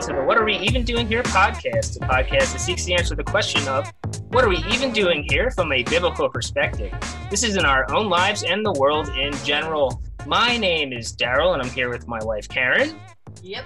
[0.00, 2.86] Hello, welcome to the What Are We Even Doing Here podcast, a podcast that seeks
[2.86, 3.86] to answer the question of
[4.30, 6.90] what are we even doing here from a biblical perspective?
[7.28, 10.02] This is in our own lives and the world in general.
[10.26, 12.98] My name is Daryl, and I'm here with my wife, Karen.
[13.42, 13.64] Yep.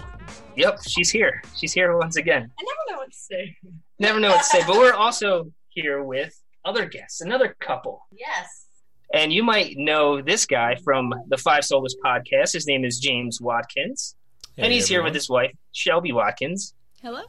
[0.57, 1.41] Yep, she's here.
[1.57, 2.51] She's here once again.
[2.59, 3.57] I never know what to say.
[4.01, 8.09] Never know what to say, but we're also here with other guests, another couple.
[8.11, 8.67] Yes.
[9.13, 12.55] And you might know this guy from the Five Solas podcast.
[12.55, 14.17] His name is James Watkins.
[14.57, 16.73] and Hey, he's here with his wife, Shelby Watkins.
[17.03, 17.21] Hello.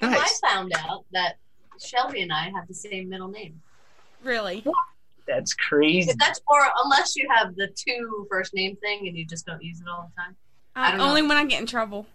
[0.00, 0.40] Nice.
[0.42, 1.36] I found out that
[1.80, 3.60] Shelby and I have the same middle name.
[4.24, 4.64] Really?
[5.28, 6.12] That's crazy.
[6.18, 9.80] That's or unless you have the two first name thing and you just don't use
[9.80, 10.34] it all the time.
[10.74, 11.04] I Uh, don't know.
[11.08, 12.06] only when I get in trouble.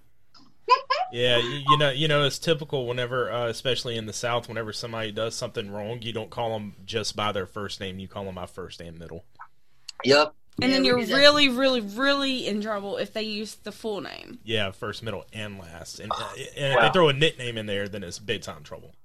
[1.13, 4.73] Yeah, you, you know, you know, it's typical whenever, uh, especially in the South, whenever
[4.73, 7.97] somebody does something wrong, you don't call them just by their first name.
[7.97, 9.23] You call them by first and middle.
[10.03, 10.33] Yep.
[10.61, 11.15] And Yeah, then you're do that.
[11.15, 14.39] really, really, really in trouble if they use the full name.
[14.43, 15.99] Yeah, first, middle, and last.
[15.99, 18.95] And, uh, and if they throw a nickname in there, then it's big time trouble.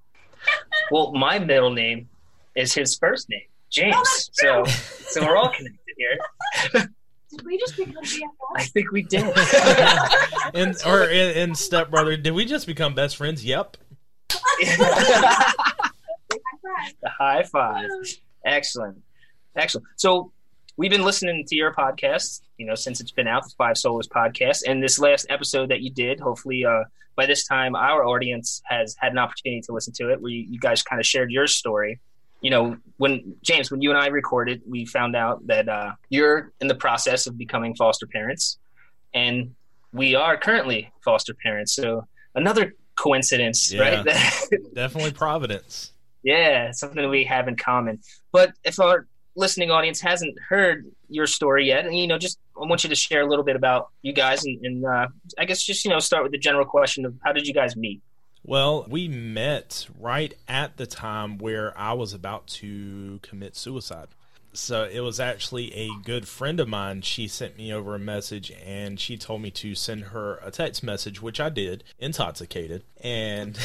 [0.90, 2.08] Well, my middle name
[2.54, 3.94] is his first name, James.
[4.44, 6.18] Oh, so, so we're all connected here.
[7.30, 7.96] Did we just become
[8.56, 9.24] I think we did.
[10.54, 13.42] and or and, and stepbrother, did we just become best friends?
[13.44, 13.76] Yep.
[17.00, 17.88] the high five.
[18.44, 19.02] Excellent.
[19.56, 19.86] Excellent.
[19.96, 20.32] So
[20.76, 24.08] we've been listening to your podcast, you know, since it's been out, the Five Solas
[24.08, 24.62] podcast.
[24.66, 26.84] And this last episode that you did, hopefully uh,
[27.16, 30.44] by this time our audience has had an opportunity to listen to it, where you,
[30.48, 32.00] you guys kind of shared your story.
[32.40, 36.52] You know, when James, when you and I recorded, we found out that uh, you're
[36.60, 38.58] in the process of becoming foster parents,
[39.14, 39.54] and
[39.92, 41.72] we are currently foster parents.
[41.74, 44.02] So another coincidence, Yeah.
[44.02, 44.04] right?
[44.74, 45.92] Definitely Providence.
[46.24, 48.00] Yeah, something we have in common.
[48.32, 52.66] But if our listening audience hasn't heard your story yet, and you know, just I
[52.66, 55.62] want you to share a little bit about you guys, and, and uh, I guess
[55.62, 58.00] just you know start with the general question of how did you guys meet?
[58.44, 64.08] Well, we met right at the time where I was about to commit suicide.
[64.54, 67.02] So it was actually a good friend of mine.
[67.02, 70.82] She sent me over a message and she told me to send her a text
[70.82, 72.84] message, which I did, intoxicated.
[73.02, 73.58] And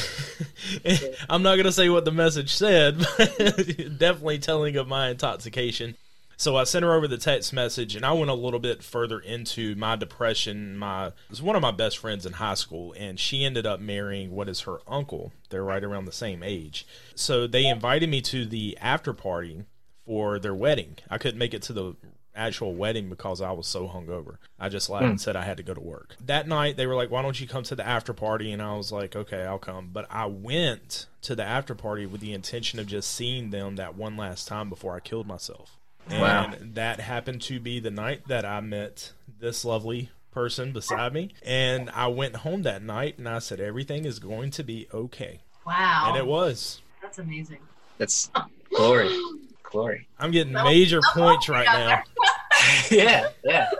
[1.28, 5.96] I'm not going to say what the message said, but definitely telling of my intoxication.
[6.38, 9.18] So I sent her over the text message, and I went a little bit further
[9.18, 10.78] into my depression.
[10.78, 13.80] My it was one of my best friends in high school, and she ended up
[13.80, 15.32] marrying what is her uncle.
[15.50, 16.86] They're right around the same age.
[17.16, 19.64] So they invited me to the after party
[20.08, 20.96] for their wedding.
[21.10, 21.94] I couldn't make it to the
[22.34, 24.38] actual wedding because I was so hungover.
[24.58, 25.16] I just lied and hmm.
[25.18, 26.16] said I had to go to work.
[26.24, 28.74] That night they were like, "Why don't you come to the after party?" And I
[28.74, 32.78] was like, "Okay, I'll come." But I went to the after party with the intention
[32.78, 35.76] of just seeing them that one last time before I killed myself.
[36.08, 36.54] And Wow.
[36.74, 41.34] that happened to be the night that I met this lovely person beside me.
[41.44, 45.40] And I went home that night and I said, Everything is going to be okay.
[45.66, 46.06] Wow.
[46.08, 46.80] And it was.
[47.02, 47.58] That's amazing.
[47.98, 48.30] That's
[48.74, 49.08] glory,
[49.70, 50.08] glory.
[50.18, 52.02] I'm getting Well, major I'm points hoping right now.
[52.90, 53.70] yeah, yeah.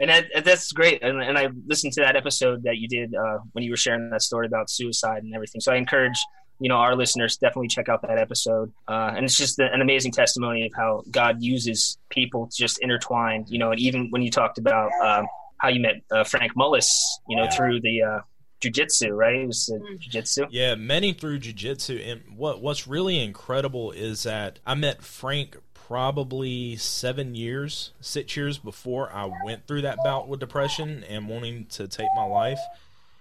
[0.00, 1.02] And that, that's great.
[1.02, 4.10] And, and I listened to that episode that you did uh, when you were sharing
[4.10, 5.60] that story about suicide and everything.
[5.60, 6.18] So I encourage
[6.60, 8.72] you know our listeners definitely check out that episode.
[8.88, 13.46] Uh, and it's just an amazing testimony of how God uses people just intertwined.
[13.48, 15.26] You know, and even when you talked about um,
[15.58, 16.90] how you met uh, Frank Mullis,
[17.28, 17.50] you know, Yeah.
[17.50, 18.20] through the uh,
[18.64, 19.36] jujitsu, right?
[19.36, 19.98] It was uh, Mm.
[20.00, 20.46] jujitsu.
[20.50, 22.06] Yeah, many through jujitsu.
[22.10, 28.56] And what what's really incredible is that I met Frank probably seven years, six years
[28.58, 32.58] before I went through that bout with depression and wanting to take my life.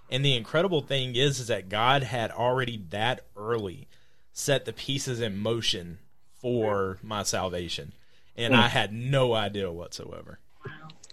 [0.09, 3.87] And the incredible thing is, is that God had already that early
[4.31, 5.99] set the pieces in motion
[6.39, 7.93] for my salvation,
[8.37, 8.59] and Hmm.
[8.61, 10.39] I had no idea whatsoever.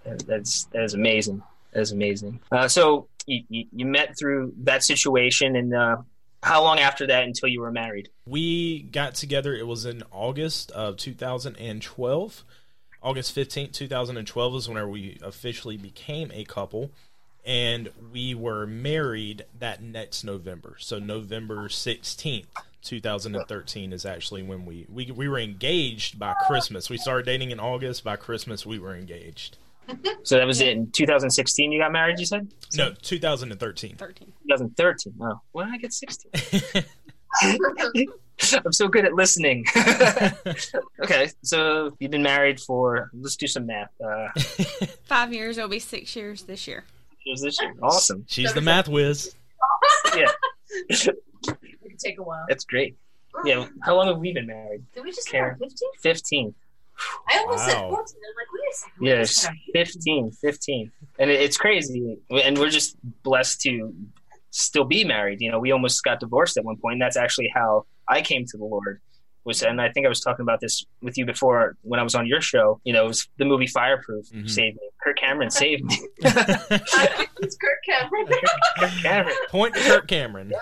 [0.05, 1.43] That's that is amazing.
[1.73, 2.41] Is amazing.
[2.51, 5.97] Uh, so you, you, you met through that situation, and uh,
[6.43, 8.09] how long after that until you were married?
[8.27, 9.55] We got together.
[9.55, 12.45] It was in August of 2012.
[13.03, 16.91] August 15th, 2012 is whenever we officially became a couple.
[17.45, 20.77] And we were married that next November.
[20.79, 22.47] So November 16th,
[22.83, 26.91] 2013 is actually when we, we, we were engaged by Christmas.
[26.91, 28.05] We started dating in August.
[28.05, 29.57] By Christmas, we were engaged.
[30.23, 31.73] So that was it in 2016.
[31.73, 32.19] You got married.
[32.19, 33.97] You said No, 2013.
[33.97, 34.33] 13.
[34.49, 35.15] 2013.
[35.21, 36.31] Oh, when did I get 16?
[38.65, 39.65] I'm so good at listening.
[41.03, 43.91] okay, so you've been married for let's do some math.
[44.03, 44.29] Uh,
[45.05, 45.59] Five years.
[45.59, 46.85] It'll be six years this year.
[47.27, 47.75] it was this year.
[47.83, 48.25] Awesome.
[48.29, 49.35] She's the math whiz.
[50.17, 50.27] Yeah,
[50.89, 51.17] It
[51.47, 52.45] could take a while.
[52.49, 52.97] that's great.
[53.45, 54.83] Yeah, how long have we been married?
[54.95, 55.57] Did we just Karen.
[55.59, 55.89] 15?
[56.01, 56.55] 15.
[57.29, 57.89] I almost said 14.
[57.91, 59.07] I'm like, wait a second.
[59.07, 59.59] Yeah, wait a it's second.
[59.73, 60.93] 15, 15.
[61.19, 62.19] And it's crazy.
[62.31, 63.95] And we're just blessed to
[64.51, 65.41] still be married.
[65.41, 66.95] You know, we almost got divorced at one point.
[66.95, 69.01] And that's actually how I came to the Lord.
[69.45, 72.15] Was and I think I was talking about this with you before when I was
[72.15, 72.79] on your show.
[72.85, 74.51] You know, it was the movie Fireproof Mhm.
[74.51, 74.83] saved me.
[75.03, 75.97] Kirk Cameron saved me.
[76.19, 78.27] it's Kirk Cameron.
[78.79, 79.37] Kirk Cameron.
[79.49, 80.53] Point to Kirk Cameron.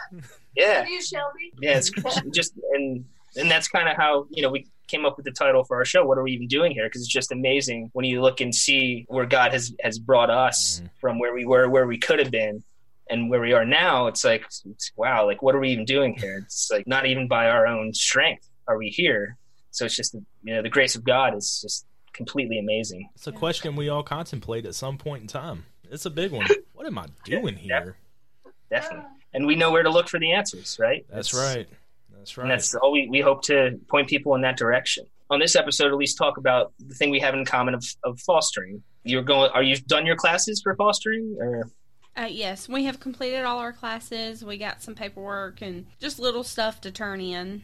[0.57, 0.87] Yeah.
[0.87, 1.53] you, Shelby.
[1.61, 1.91] Yeah, it's
[2.33, 3.05] just and
[3.37, 5.85] and that's kind of how you know we came up with the title for our
[5.85, 6.05] show.
[6.05, 6.87] What are we even doing here?
[6.87, 10.81] Because it's just amazing when you look and see where God has has brought us
[10.83, 10.91] Mhm.
[11.01, 12.65] from where we were, where we could have been,
[13.11, 14.07] and where we are now.
[14.09, 16.43] It's like it's, wow, like what are we even doing here?
[16.45, 19.37] It's like not even by our own strength are we here.
[19.71, 23.09] So it's just you know the grace of God is just completely amazing.
[23.15, 25.67] It's a question we all contemplate at some point in time.
[25.91, 26.47] It's a big one.
[26.79, 27.97] What am I doing here?
[28.71, 31.05] Definitely, and we know where to look for the answers, right?
[31.11, 31.69] That's It's- right.
[32.19, 32.45] That's right.
[32.45, 35.07] And that's all we, we hope to point people in that direction.
[35.31, 38.19] On this episode, at least talk about the thing we have in common of, of
[38.21, 38.83] fostering.
[39.05, 39.51] You're going.
[39.53, 41.37] Are you done your classes for fostering?
[41.41, 41.69] Or
[42.17, 44.45] Uh, yes, we have completed all our classes.
[44.45, 47.63] We got some paperwork and just little stuff to turn in.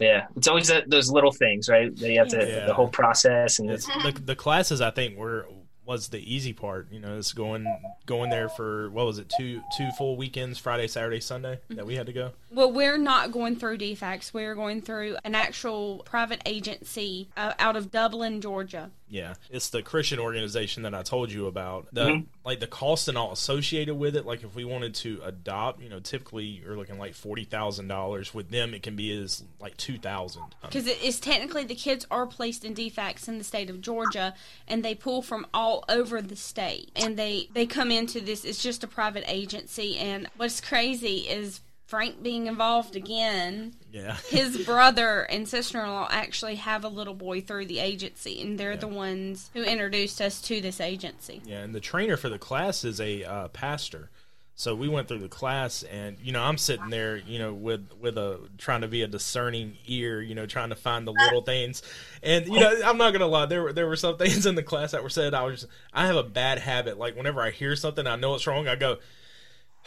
[0.00, 1.94] yeah, it's always that, those little things, right?
[1.96, 2.66] That you have to Yeah.
[2.66, 5.46] the whole process and It's, the the classes I think were
[5.86, 6.88] was the easy part.
[6.90, 7.66] You know, it's going
[8.06, 11.96] going there for what was it two two full weekends, Friday, Saturday, Sunday that we
[11.96, 12.32] had to go.
[12.50, 14.32] Well, we're not going through DFCS.
[14.32, 18.90] We're going through an actual private agency uh, out of Dublin, Georgia.
[19.06, 21.86] Yeah, it's the Christian organization that I told you about.
[21.92, 22.26] The Mhm.
[22.44, 24.24] like the cost and all associated with it.
[24.24, 28.32] Like if we wanted to adopt, you know, typically you're looking like forty thousand dollars.
[28.32, 30.54] With them, it can be as like two thousand.
[30.62, 34.34] Because it is technically the kids are placed in DFCS in the state of Georgia,
[34.66, 38.44] and they pull from all over the state, and they they come into this.
[38.44, 41.60] It's just a private agency, and what's crazy is
[41.94, 43.72] Frank being involved again.
[43.92, 48.42] Yeah, His brother and sister in law actually have a little boy through the agency,
[48.42, 48.78] and they're Yeah.
[48.78, 51.40] the ones who introduced us to this agency.
[51.44, 51.60] yeah.
[51.60, 54.10] And the trainer for the class is a uh, pastor.
[54.56, 57.88] So we went through the class, and you know, I'm sitting there, you know, with
[58.00, 61.42] with a trying to be a discerning ear, you know, trying to find the little
[61.42, 61.82] things.
[62.22, 64.62] And you know, I'm not gonna lie, there were there were some things in the
[64.64, 65.32] class that were said.
[65.34, 68.46] I was, I have a bad habit, like whenever I hear something, I know it's
[68.48, 68.98] wrong, I go.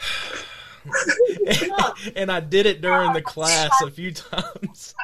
[2.16, 4.94] and I did it during the class a few times.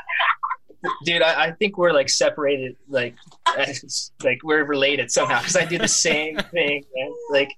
[1.04, 3.14] dude, I, I think we're like separated, like
[3.56, 7.12] as, like we're related somehow because I do the same thing, man.
[7.30, 7.50] Like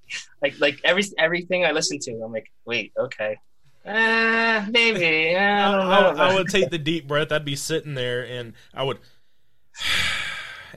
[0.43, 3.37] like like every everything I listen to, I'm like, wait, okay.
[3.85, 5.35] Uh, maybe.
[5.37, 6.23] Uh, I I, don't know.
[6.23, 7.31] I- I would take the deep breath.
[7.31, 8.99] I'd be sitting there, and I would,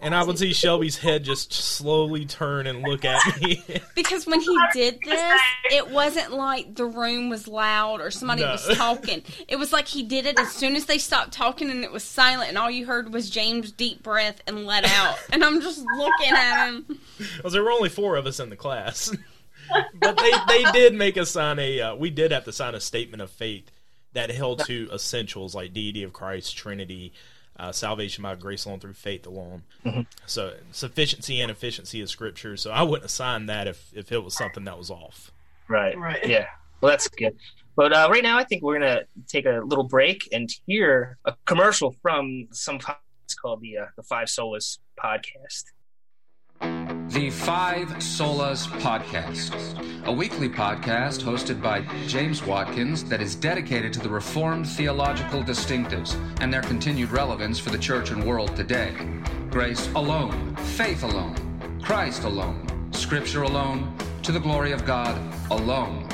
[0.01, 3.63] and I would see Shelby's head just slowly turn and look at me.
[3.95, 5.21] Because when he did this,
[5.71, 8.51] it wasn't like the room was loud or somebody No.
[8.51, 9.21] was talking.
[9.47, 12.03] It was like he did it as soon as they stopped talking and it was
[12.03, 15.17] silent, and all you heard was James' deep breath and let out.
[15.31, 16.99] And I'm just looking at him.
[17.37, 19.15] Because there were only four of us in the class,
[19.99, 21.81] but they they did make us sign a.
[21.81, 23.69] Uh, we did have to sign a statement of faith
[24.13, 27.13] that held to essentials like deity of Christ, Trinity.
[27.59, 29.63] Uh, salvation by grace alone through faith alone.
[30.25, 32.55] So sufficiency and efficiency of Scripture.
[32.55, 35.31] So I wouldn't assign that if if it was something that was off.
[35.67, 35.97] Right.
[35.97, 36.25] Right.
[36.25, 36.47] Yeah.
[36.79, 37.35] Well, that's good.
[37.75, 41.33] But uh, right now, I think we're gonna take a little break and hear a
[41.45, 45.65] commercial from some podcast called the uh, the Five Solas podcast.
[47.09, 49.51] The Five Solas Podcast,
[50.09, 56.15] a weekly podcast hosted by James Watkins that is dedicated to the Reformed theological distinctives
[56.41, 58.91] and their continued relevance for the church and world today.
[59.51, 61.35] Grace alone, faith alone,
[61.83, 65.15] Christ alone, Scripture alone, to the glory of God
[65.51, 66.08] alone.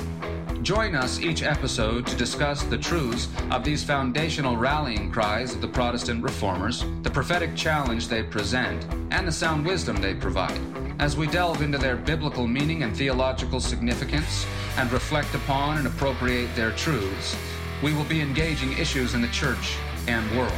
[0.66, 5.68] Join us each episode to discuss the truths of these foundational rallying cries of the
[5.68, 10.60] Protestant reformers, the prophetic challenge they present, and the sound wisdom they provide,
[10.98, 16.50] as we delve into their biblical meaning and theological significance and reflect upon and appropriate
[16.56, 17.38] their truths.
[17.84, 20.52] We will be engaging issues in the church and world.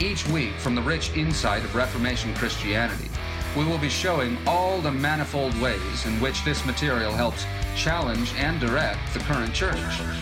[0.00, 3.10] Each week, from the rich insight of Reformation Christianity,
[3.56, 8.60] we will be showing all the manifold ways in which this material helps challenge and
[8.60, 9.78] direct the current church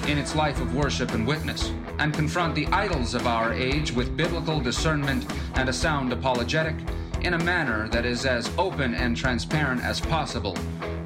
[0.07, 4.17] in its life of worship and witness, and confront the idols of our age with
[4.17, 5.27] biblical discernment
[5.57, 6.77] and a sound apologetic
[7.23, 10.55] in a manner that is as open and transparent as possible,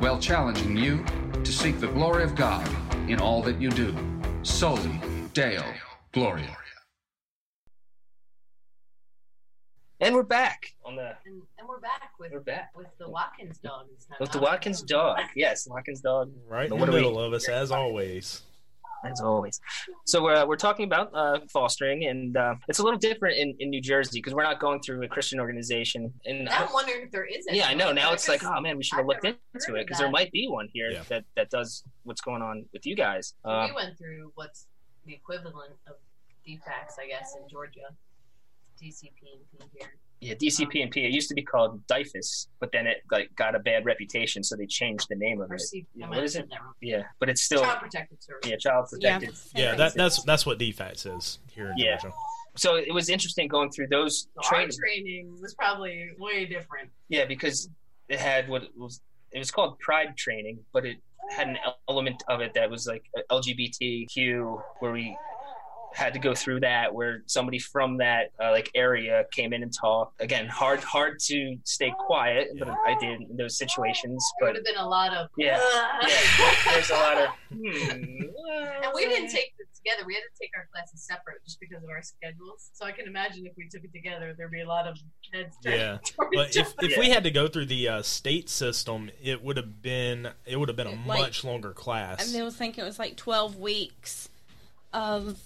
[0.01, 1.05] while challenging you
[1.45, 2.69] to seek the glory of God
[3.09, 3.95] in all that you do.
[4.43, 5.01] Soli
[5.33, 5.65] Deo
[6.13, 6.68] Gloria.
[10.01, 13.59] And we're back on the And, and we're back with we're back with the Watkins
[13.59, 13.87] dog.
[13.93, 15.19] this with the Watkins dog.
[15.35, 16.33] Yes, Watkins dog.
[16.47, 18.43] Right But in the do we- middle of us, as always.
[19.05, 19.61] as always.
[20.07, 23.71] So uh, we're talking about uh, fostering, and uh, it's a little different in, in
[23.71, 26.13] New Jersey because we're not going through a Christian organization.
[26.27, 27.45] And Now I'm wondering if there is.
[27.51, 27.93] yeah, I know.
[27.93, 30.31] Now it's like, oh man, we should have I've looked into it because there might
[30.31, 31.03] be one here Yeah.
[31.09, 33.35] that that does what's going on with you guys.
[33.45, 34.67] Uh, we went through what's
[35.07, 35.95] the equivalent of
[36.47, 37.81] DFCS, I guess, in Georgia.
[38.83, 39.89] DCP and P here.
[40.21, 41.05] yeah, DCP and P.
[41.05, 44.57] It used to be called DYFS, but then it like got a bad reputation, so
[44.57, 45.61] they changed the name of Or it.
[45.61, 46.49] C- Yeah, I what might is have it?
[46.49, 46.75] said that wrong.
[46.81, 48.49] Yeah, but it's still Child Protective Service.
[48.51, 49.19] yeah, child Yeah.
[49.19, 49.39] protected.
[49.55, 51.97] Yeah, that, that's that's what DFCS is here in Yeah.
[51.99, 52.15] Georgia.
[52.57, 54.77] So it was interesting going through those So our training.
[54.79, 56.91] training was probably way different.
[57.09, 57.69] Yeah, because
[58.09, 59.01] it had what was
[59.33, 60.97] it was called Pride training, but it
[61.31, 61.59] had an
[61.89, 65.17] element of it that was like LGBTQ, where we
[65.95, 69.73] had to go through that, where somebody from that uh, like area came in and
[69.73, 70.21] talked.
[70.21, 74.25] Again, hard hard to stay quiet, but I did in those situations.
[74.39, 75.61] There would have been a lot of Yeah.
[76.07, 76.19] yeah,
[76.73, 77.29] there's a lot of.
[77.51, 80.05] Hmm, And we didn't take it together.
[80.07, 82.71] We had to take our classes separate just because of our schedules.
[82.75, 84.97] So I can imagine if we took it together, there'd be a lot of
[85.33, 85.99] heads Yeah.
[86.35, 86.89] But each if, other.
[86.89, 90.59] if we had to go through the uh, state system, it would have been it
[90.59, 92.25] would have been a Like- much longer class.
[92.27, 94.29] And they was thinking it was like 12 weeks
[94.93, 95.39] of,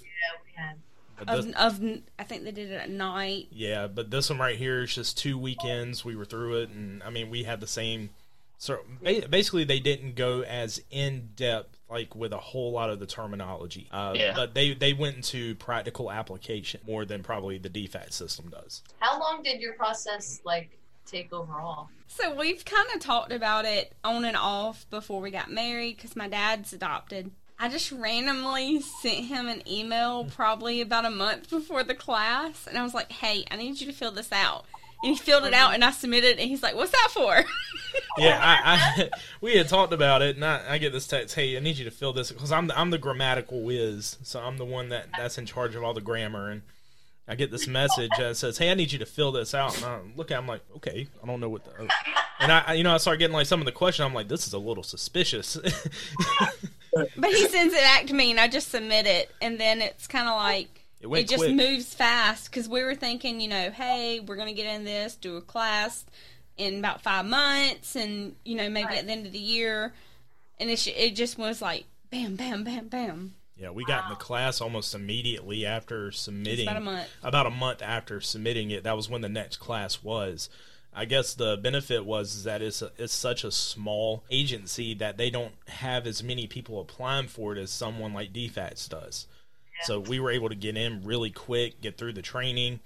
[0.57, 0.77] yeah, we had.
[1.19, 3.49] But of, of, I think they did it at night.
[3.51, 6.05] yeah, but this one right here is just two weekends.
[6.05, 8.11] We were through it, and I mean, we had the same.
[8.59, 13.07] So basically, they didn't go as in depth like with a whole lot of the
[13.07, 13.89] terminology.
[13.93, 14.33] Uh, Yeah.
[14.35, 18.83] But they they went into practical application more than probably the DFCS system does.
[18.99, 21.89] How long did your process like take overall?
[22.09, 26.17] So we've kind of talked about it on and off before we got married because
[26.17, 27.31] my dad's adopted.
[27.63, 32.77] I just randomly sent him an email probably about a month before the class, and
[32.77, 34.65] I was like, "Hey, I need you to fill this out."
[35.05, 35.75] And he filled it out, mm-hmm.
[35.77, 37.45] and I submitted, it, and he's like, "What's that for?"
[38.19, 41.37] Yeah, I, I we had talked about it, and I, I get this text.
[41.37, 44.41] Hey, I need you to fill this because I'm the, I'm the grammatical whiz, so
[44.41, 46.51] I'm the one that that's in charge of all the grammar.
[46.51, 46.63] And
[47.29, 49.85] I get this message that says, "Hey, I need you to fill this out." And
[49.85, 51.89] I look at, it, I'm like, "Okay, I don't know what." the uh,
[52.41, 54.05] And I, I- you know, I start getting like some of the questions.
[54.05, 55.57] I'm like, "This is a little suspicious."
[56.93, 60.07] but he sends it back to me, and I just submit it, and then it's
[60.07, 61.55] kind of like it it just quick.
[61.55, 65.37] moves fast because we were thinking, you know, hey, we're gonna get in this, do
[65.37, 66.05] a class
[66.57, 69.93] in about five months, and you know, maybe at the end of the year,
[70.61, 73.35] and it sh- it just was like bam, bam, bam, bam.
[73.57, 76.67] Yeah, we got in the class almost immediately after submitting.
[76.67, 77.09] about a month.
[77.23, 80.49] About a month after submitting it, that was when the next class was.
[80.95, 85.17] I guess the benefit was is that it's a, it's such a small agency that
[85.17, 89.27] they don't have as many people applying for it as someone like DFCS does.
[89.85, 92.81] So we were able to get in really quick, get through the training,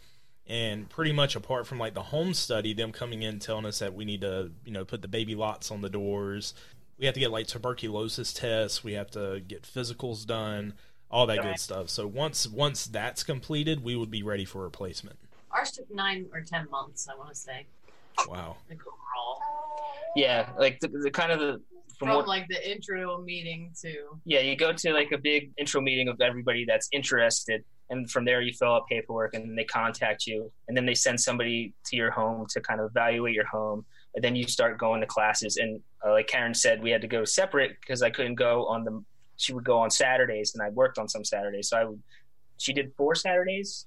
[0.46, 3.94] and pretty much apart from like the home study, them coming in telling us that
[3.94, 6.54] we need to you know put the baby lots on the doors,
[6.98, 10.74] we have to get like tuberculosis tests, we have to get physicals done,
[11.10, 11.90] all that good stuff.
[11.90, 15.18] So once once that's completed, we would be ready for replacement.
[15.50, 17.66] Ours took nine or ten months, I want to say,
[18.28, 18.56] Wow.
[18.68, 19.40] like overall.
[20.14, 21.60] Yeah, like the, the kind of the
[21.98, 23.94] from, From what like the intro meeting to
[24.24, 28.24] yeah you go to like a big intro meeting of everybody that's interested and from
[28.24, 31.72] there you fill out paperwork and then they contact you and then they send somebody
[31.86, 35.06] to your home to kind of evaluate your home and then you start going to
[35.06, 38.66] classes and uh, like karen said we had to go separate because i couldn't go
[38.66, 39.02] on the
[39.38, 42.02] she would go on saturdays and i worked on some saturdays so i would
[42.58, 43.86] she did four saturdays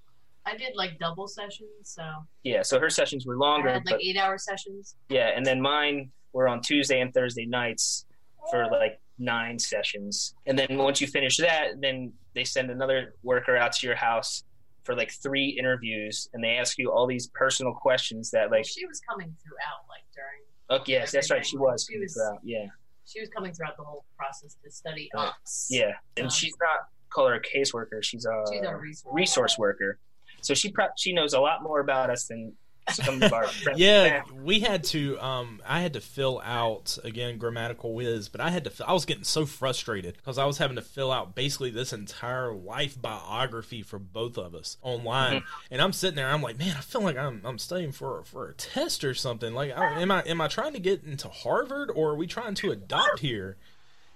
[0.51, 2.03] I did like double sessions, so
[2.43, 4.95] yeah so her sessions were I longer had like but eight hour sessions.
[5.09, 8.05] yeah and then mine were on tuesday and thursday nights
[8.51, 13.57] for like nine sessions and then once you finish that then they send another worker
[13.57, 14.43] out to your house
[14.85, 18.65] for like three interviews and they ask you all these personal questions that Well, like
[18.67, 22.39] she was coming throughout, like during oh yes that's right she was She was- throughout.
[22.43, 22.67] yeah
[23.05, 25.67] she was coming throughout the whole process to study us.
[25.69, 29.13] yeah and Um, she's not call her a caseworker she's a, She's a resource.
[29.13, 29.99] resource worker
[30.41, 32.53] so she pro- she knows a lot more about us than
[32.91, 35.19] some of our friends Yeah, we had to.
[35.19, 38.88] Um, I had to fill out again grammatical whiz, but I had to.
[38.88, 42.53] I was getting so frustrated because I was having to fill out basically this entire
[42.53, 46.27] life biography for both of us online, and I'm sitting there.
[46.27, 49.53] I'm like, man, I feel like I'm I'm studying for for a test or something.
[49.53, 52.55] Like, I, am I am I trying to get into Harvard or are we trying
[52.55, 53.58] to adopt here?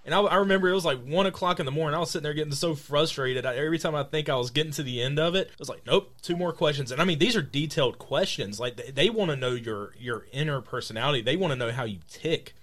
[0.05, 1.95] And I, I remember it was like one o'clock in the morning.
[1.95, 3.45] I was sitting there getting so frustrated.
[3.45, 5.69] I, every time I think I was getting to the end of it, I was
[5.69, 8.59] like, "Nope, two more questions." And I mean, these are detailed questions.
[8.59, 11.21] Like they, they want to know your your inner personality.
[11.21, 12.53] They want to know how you tick.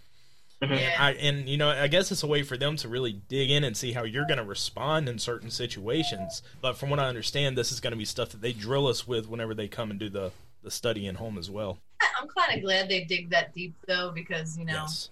[0.62, 0.78] Mhm.
[0.78, 0.94] Yeah.
[0.98, 3.64] I, and you know, I guess it's a way for them to really dig in
[3.64, 6.42] and see how you're going to respond in certain situations.
[6.60, 9.08] But from what I understand, this is going to be stuff that they drill us
[9.08, 10.32] with whenever they come and do the
[10.62, 11.78] the study in home as well.
[12.20, 15.08] I'm kind of glad they dig that deep though, because you know Yes.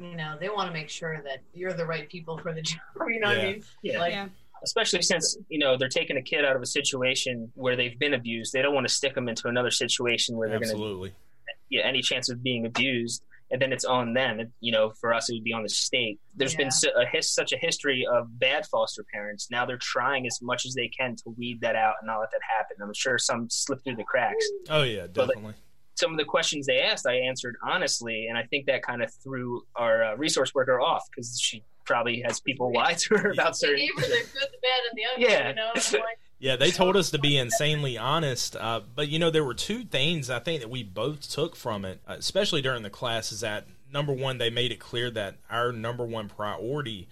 [0.00, 2.80] You know, they want to make sure that you're the right people for the job.
[3.08, 3.64] You know what I mean?
[3.82, 3.98] Yeah.
[3.98, 4.28] Like, Yeah.
[4.62, 8.14] especially since you know they're taking a kid out of a situation where they've been
[8.14, 8.52] abused.
[8.52, 11.12] They don't want to stick them into another situation where they're going to Absolutely.
[11.70, 14.40] yeah, any chance of being abused, and then it's on them.
[14.40, 16.18] It, you know, for us, it would be on the state.
[16.34, 16.58] There's Yeah.
[16.58, 19.48] been su- a his, such a history of bad foster parents.
[19.50, 22.30] Now they're trying as much as they can to weed that out and not let
[22.32, 22.76] that happen.
[22.82, 24.44] I'm sure some slip through the cracks.
[24.70, 25.54] Oh yeah, But, definitely.
[26.04, 29.10] Some of the questions they asked, I answered honestly, and I think that kind of
[29.10, 33.52] threw our uh, resource worker off because she probably has people lie to her about
[33.52, 33.76] they certain.
[33.76, 35.24] gave her the good, the bad, and the ugly.
[35.24, 35.48] Yeah.
[35.48, 38.54] You know, like, Yeah, they told us to be insanely honest.
[38.54, 41.86] Uh, but you know, there were two things I think that we both took from
[41.86, 43.32] it, uh, especially during the class.
[43.32, 47.08] Is that number one, they made it clear that our number one priority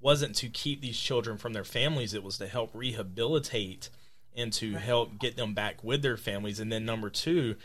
[0.00, 3.90] wasn't to keep these children from their families; it was to help rehabilitate
[4.36, 6.60] and to help get them back with their families.
[6.60, 7.56] And then number two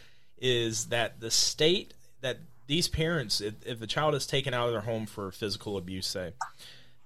[0.42, 4.74] is that the state that these parents, if, if a child is taken out of
[4.74, 6.34] their home for physical abuse, say,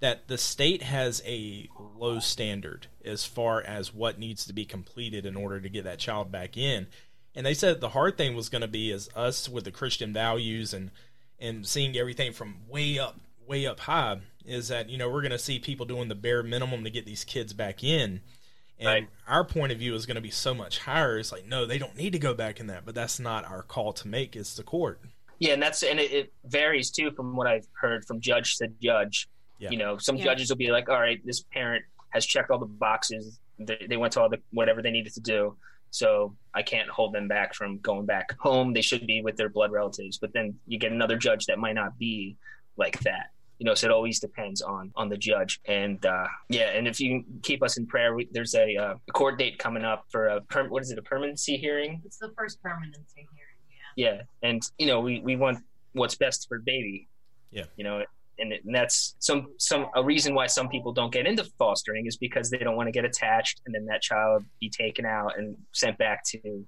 [0.00, 5.24] that the state has a low standard as far as what needs to be completed
[5.24, 6.86] in order to get that child back in.
[7.34, 10.12] And they said the hard thing was going to be is us with the Christian
[10.12, 10.90] values and
[11.38, 15.32] and seeing everything from way up way up high is that you know we're going
[15.32, 18.20] to see people doing the bare minimum to get these kids back in.
[18.78, 19.08] And Right.
[19.26, 21.18] our point of view is going to be so much higher.
[21.18, 23.62] It's like, no, they don't need to go back in that, but that's not our
[23.62, 24.36] call to make.
[24.36, 25.00] It's the court.
[25.38, 28.68] Yeah, and that's and it, it varies too from what I've heard from judge to
[28.82, 29.28] judge.
[29.58, 29.70] Yeah.
[29.70, 30.24] You know, some Yeah.
[30.24, 33.38] judges will be like, "All right, this parent has checked all the boxes.
[33.58, 35.56] They, they went to all the whatever they needed to do,
[35.90, 38.72] so I can't hold them back from going back home.
[38.72, 41.74] They should be with their blood relatives." But then you get another judge that might
[41.74, 42.36] not be
[42.78, 43.30] like that.
[43.58, 45.60] You know, so it always depends on on the judge.
[45.66, 49.38] And uh, yeah, and if you keep us in prayer, we, there's a, uh, court
[49.38, 52.02] date coming up for a perm- what is it, a permanency hearing?
[52.04, 53.56] it's the first permanency hearing.
[53.96, 54.16] Yeah.
[54.42, 55.58] yeah and you know we, we want
[55.92, 57.08] what's best for baby
[57.50, 57.64] Yeah.
[57.76, 58.04] you know
[58.38, 62.18] and, and that's some some a reason why some people don't get into fostering is
[62.18, 65.56] because they don't want to get attached and then that child be taken out and
[65.72, 66.66] sent back to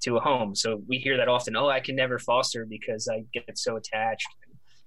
[0.00, 3.24] to a home so we hear that often oh i can never foster because i
[3.32, 4.26] get so attached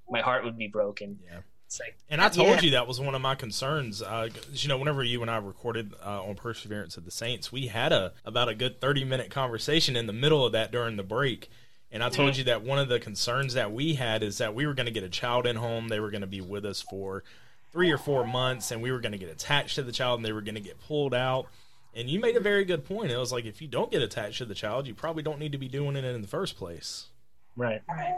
[0.10, 1.40] my heart would be broken Yeah.
[1.80, 2.62] like And I told Yeah.
[2.62, 4.02] you that was one of my concerns.
[4.02, 7.52] Uh, 'cause, you know, whenever you and I recorded uh, on Perseverance of the Saints,
[7.52, 10.96] we had a about a good thirty minute conversation in the middle of that during
[10.96, 11.50] the break.
[11.92, 14.66] And I told you that one of the concerns that we had is that we
[14.68, 15.88] were going to get a child in home.
[15.88, 17.24] They were going to be with us for
[17.72, 20.26] three or four months, and we were going to get attached to the child, and
[20.26, 21.48] they were going to get pulled out.
[21.96, 23.12] And you made a very good point.
[23.12, 25.54] It was like if you don't get attached to the child, you probably don't need
[25.54, 27.08] to be doing it in the first place.
[27.56, 28.18] right Right.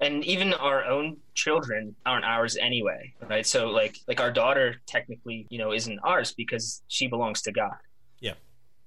[0.00, 3.46] And even our own children aren't ours anyway right?
[3.46, 7.76] So like like our daughter technically you know isn't ours because she belongs to god.
[8.20, 8.34] Yeah.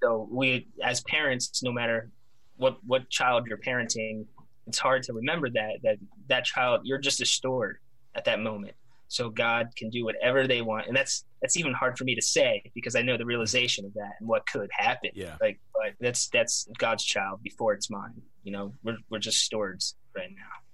[0.02, 2.10] so we as parents no matter
[2.56, 4.26] what what child you're parenting
[4.66, 5.96] it's hard to remember that that
[6.28, 7.78] that child you're just a steward
[8.14, 8.74] at that moment.
[9.08, 10.86] So god can do whatever they want.
[10.86, 13.94] And that's that's even hard for me to say because i know the realization of
[13.94, 15.10] that and what could happen.
[15.14, 15.36] Yeah.
[15.40, 18.72] like but that's that's god's child before it's mine you know?
[18.82, 20.69] We're, we're just stewards right now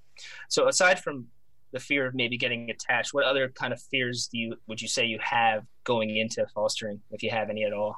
[0.48, 1.26] so aside from
[1.72, 4.88] the fear of maybe getting attached, what other kind of fears do you would you
[4.88, 7.96] say you have going into fostering, if you have any at all?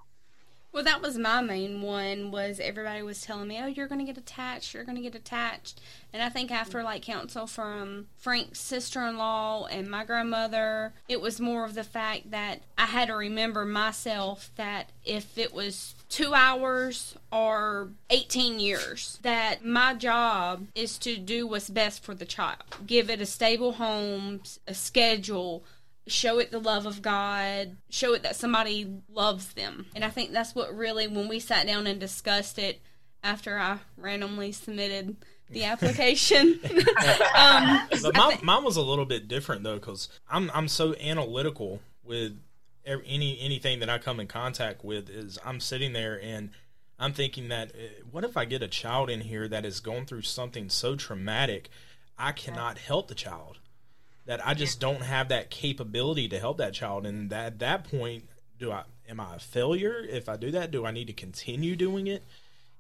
[0.71, 2.31] Well, that was my main one.
[2.31, 4.75] Was everybody was telling me, "Oh, you're going to get attached.
[4.75, 5.81] You're going to get attached."
[6.13, 11.65] And I think after like counsel from Frank's sister-in-law and my grandmother, it was more
[11.65, 17.17] of the fact that I had to remember myself that if it was two hours
[17.33, 22.63] or 18 years, that my job is to do what's best for the child.
[22.87, 25.65] Give it a stable home, a schedule,
[26.09, 29.87] show it the love of God, show it that somebody loves them.
[29.95, 32.81] And I think that's what really, when we sat down and discussed it
[33.23, 35.17] after I randomly submitted
[35.51, 36.61] the application.
[37.35, 41.81] um, but mine, mine was a little bit different though because I'm I'm so analytical
[42.05, 42.39] with
[42.85, 46.51] any anything that I come in contact with is I'm sitting there and
[46.99, 50.07] I'm thinking that uh, what if I get a child in here that is going
[50.07, 51.69] through something so traumatic
[52.19, 53.59] I cannot help the child
[54.29, 57.07] that I just don't have that capability to help that child.
[57.07, 60.05] And that at that point do I am I a failure?
[60.09, 62.23] If I do that do I need to continue doing it?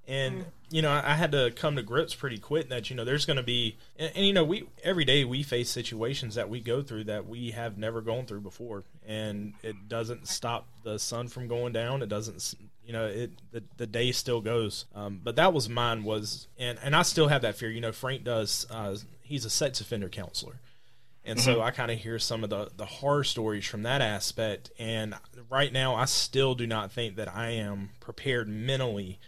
[0.06, 3.04] And you know I, I had to come to grips pretty quick that you know
[3.04, 6.48] there's going to be and, and you know we every day we face situations that
[6.48, 8.84] we go through that we have never gone through before.
[9.06, 12.02] And it doesn't stop the sun from going down.
[12.02, 14.84] It doesn't you know it the, the day still goes.
[14.94, 17.70] Um, but that was mine was and and i still have that fear.
[17.70, 20.60] You know frank does uh, he's a sex offender counselor
[21.28, 24.70] and so I kind of hear some of the, the horror stories from that aspect.
[24.78, 25.14] And
[25.50, 29.18] right now, I still do not think that I am prepared mentally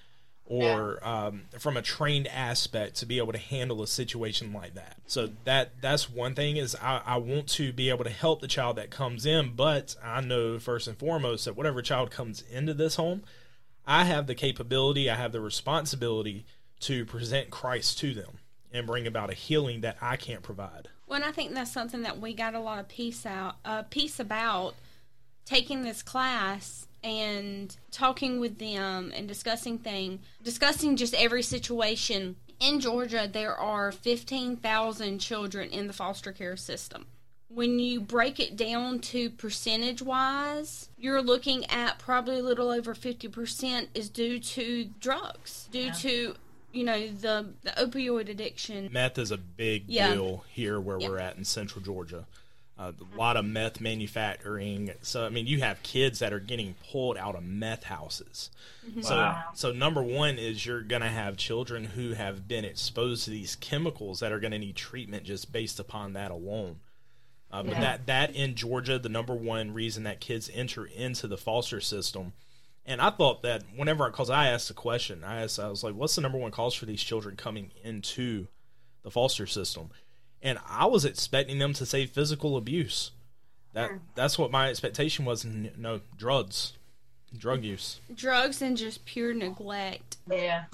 [0.50, 4.96] or um, from a trained aspect to be able to handle a situation like that.
[5.06, 8.48] So that that's one thing is I, I want to be able to help the
[8.48, 12.74] child that comes in, but I know first and foremost that whatever child comes into
[12.74, 13.22] this home,
[13.86, 16.46] I have the capability, I have the responsibility
[16.80, 18.38] to present Christ to them
[18.72, 20.88] and bring about a healing that I can't provide.
[21.10, 23.82] Well, and I think that's something that we got a lot of peace out, uh,
[23.90, 24.76] peace about
[25.44, 32.36] taking this class and talking with them and discussing thing, discussing just every situation.
[32.60, 37.06] In Georgia, there are 15,000 children in the foster care system.
[37.48, 42.94] When you break it down to percentage wise, you're looking at probably a little over
[42.94, 45.92] 50% is due to drugs, due Yeah.
[45.92, 46.36] to
[46.72, 48.88] you know the the opioid addiction.
[48.92, 50.14] Meth is a big Yeah.
[50.14, 51.08] deal here where Yeah.
[51.08, 52.26] we're at in central Georgia.
[52.78, 54.90] Uh, a lot of meth manufacturing.
[55.02, 58.50] So I mean, you have kids that are getting pulled out of meth houses.
[59.02, 59.44] So, Wow.
[59.54, 63.54] so number one is you're going to have children who have been exposed to these
[63.56, 66.80] chemicals that are going to need treatment just based upon that alone.
[67.52, 67.80] Uh, but Yeah.
[67.80, 72.32] that that in Georgia, the number one reason that kids enter into the foster system,
[72.86, 75.84] and I thought that whenever I because I asked the question, I asked I was
[75.84, 78.46] like, what's the number one cause for these children coming into
[79.02, 79.90] the foster system?
[80.42, 83.10] And I was expecting them to say physical abuse.
[83.72, 85.44] That that's what my expectation was.
[85.44, 86.72] No drugs,
[87.36, 88.00] drug use.
[88.14, 90.64] Drugs and just pure neglect Yeah.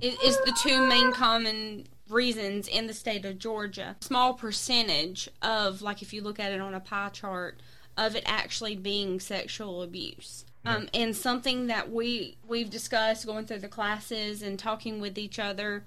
[0.00, 3.96] is, is the two main common reasons in the state of Georgia.
[4.00, 7.62] Small percentage of, like, if you look at it on a pie chart,
[7.96, 10.44] of it actually being sexual abuse.
[10.64, 15.38] Um, and something that we we've discussed going through the classes and talking with each
[15.38, 15.84] other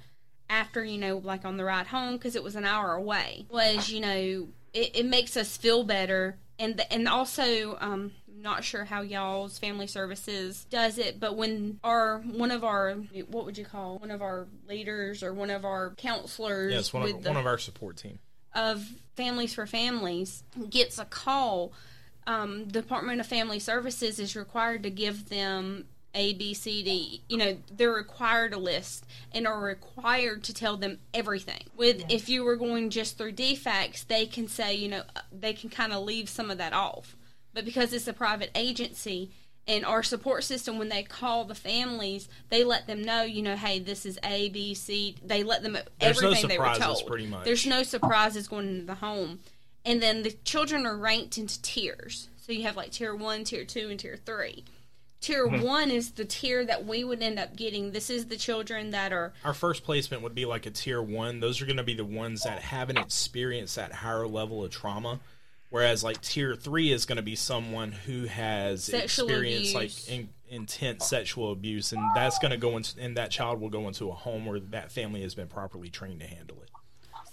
[0.49, 3.89] after you know like on the ride home because it was an hour away was
[3.89, 8.83] you know it, it makes us feel better and th- and also um not sure
[8.83, 12.93] how y'all's family services does it but when our one of our
[13.27, 17.03] what would you call one of our leaders or one of our counselors Yes, one
[17.03, 18.19] with of the, one of our support team.
[18.53, 18.83] of
[19.15, 21.71] Families for Families gets a call,
[22.27, 27.21] um, Department of Family Services is required to give them A, B, C, D.
[27.27, 31.63] You know, they're required a list and are required to tell them everything.
[31.75, 35.53] With if you were going just through DFCS, they can say, you know, uh, they
[35.53, 37.15] can kind of leave some of that off.
[37.53, 39.31] But because it's a private agency,
[39.67, 43.55] and our support system, when they call the families, they let them know, you know,
[43.55, 45.15] hey, this is A, B, C.
[45.23, 47.07] They let them There's no everything they were surprises, told.
[47.07, 47.45] pretty much.
[47.45, 49.39] There's no surprises going into the home,
[49.85, 52.29] and then the children are ranked into tiers.
[52.37, 54.63] So you have like tier one, tier two, and tier three.
[55.21, 55.63] Tier Mm-hmm.
[55.63, 57.91] one is the tier that we would end up getting.
[57.91, 61.39] This is the children that are Our first placement would be like a tier one.
[61.39, 65.21] Those are going to be the ones that haven't experienced that higher level of trauma.
[65.69, 70.09] Whereas like tier three is going to be someone who has Sexual experienced abuse.
[70.09, 73.69] like in, intense sexual abuse, and that's going to go into and that child will
[73.69, 76.69] go into a home where that family has been properly trained to handle it.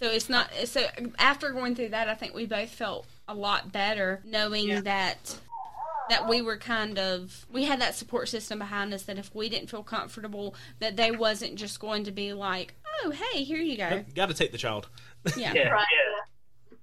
[0.02, 0.82] So it's not so
[1.18, 4.80] after going through that I think we both felt a lot better knowing Yeah.
[4.82, 5.38] that
[6.08, 9.48] that we were kind of we had that support system behind us that if we
[9.48, 13.76] didn't feel comfortable that they wasn't just going to be like, "Oh, hey, here you
[13.76, 14.88] go." Got to take the child.
[15.36, 15.52] Yeah.
[15.54, 15.86] Yeah, Right.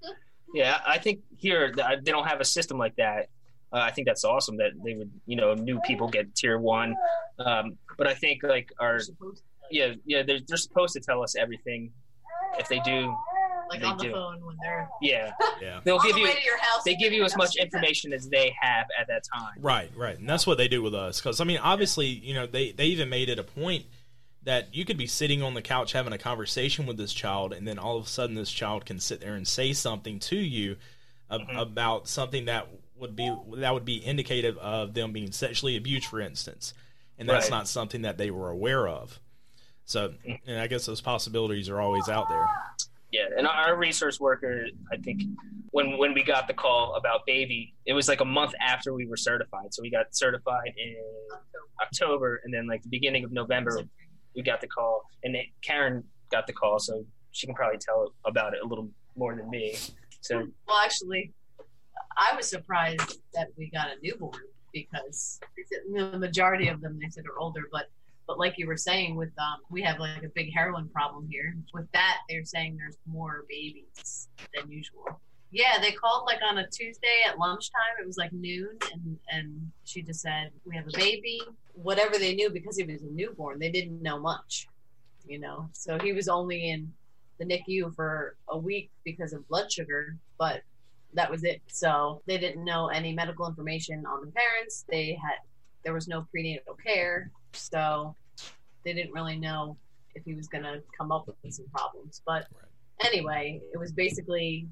[0.04, 0.10] yeah,
[0.54, 0.80] yeah.
[0.88, 3.30] I think here they don't have a system like that.
[3.74, 6.96] Uh, I think that's awesome that they would, you know, new people get tier one.
[7.40, 9.00] Um, but I think like our,
[9.72, 11.92] yeah, yeah, they're, they're supposed to tell us everything.
[12.60, 13.16] If they do,
[13.70, 14.12] Like They on the do.
[14.14, 15.32] phone when they're Yeah.
[15.62, 16.84] yeah, they'll give the you, your house.
[16.86, 19.56] they give you as much information as they have at that time.
[19.60, 21.20] Right, right, and that's what they do with us.
[21.20, 23.86] Because I mean, obviously, you know, they they even made it a point
[24.44, 27.68] that you could be sitting on the couch having a conversation with this child, and
[27.68, 30.78] then all of a sudden, this child can sit there and say something to you
[31.30, 31.62] ab- Mhm.
[31.62, 36.22] about something that would be that would be indicative of them being sexually abused, for
[36.22, 36.74] instance,
[37.18, 37.58] and that's Right.
[37.58, 39.20] not something that they were aware of.
[39.88, 40.14] So,
[40.46, 42.46] and I guess those possibilities are always out there.
[43.12, 45.24] Yeah, and our resource worker, I think,
[45.72, 49.06] when when we got the call about baby, it was like a month after we
[49.08, 49.74] were certified.
[49.74, 50.98] So we got certified in
[51.82, 53.82] October, and then like the beginning of November,
[54.36, 58.14] we got the call, and it, Karen got the call, so she can probably tell
[58.26, 59.78] about it a little more than me.
[60.20, 61.32] So Well, actually,
[62.18, 64.34] I was surprised that we got a newborn
[64.74, 65.40] because
[65.94, 67.86] the majority of them they said are older, but
[68.28, 71.56] but like you were saying, with um, we have like a big heroin problem here.
[71.74, 75.20] With that, they're saying there's more babies than usual.
[75.50, 77.96] Yeah, they called like on a Tuesday at lunchtime.
[78.02, 81.42] It was like noon, and and she just said we have a baby.
[81.74, 84.68] Whatever they knew because he was a newborn, they didn't know much,
[85.26, 85.70] you know.
[85.72, 86.92] So he was only in
[87.40, 90.64] the NICU for a week because of blood sugar, but
[91.14, 91.62] that was it.
[91.68, 94.86] So they didn't know any medical information on the parents.
[94.90, 95.38] They had
[95.84, 98.16] there was no prenatal care, so
[98.84, 99.78] they didn't really know
[100.16, 102.22] if he was going to come up with some problems.
[102.26, 102.48] But
[103.04, 104.68] anyway, it was basically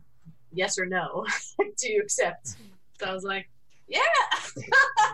[0.53, 1.25] yes or no.
[1.57, 2.55] Do you accept?
[2.99, 3.49] So I was like,
[3.87, 3.99] yeah.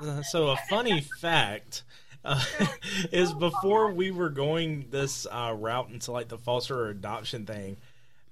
[0.01, 1.83] Uh, so a funny fact
[2.23, 2.43] uh,
[3.11, 7.77] is before we were going this uh, route into like the foster or adoption thing,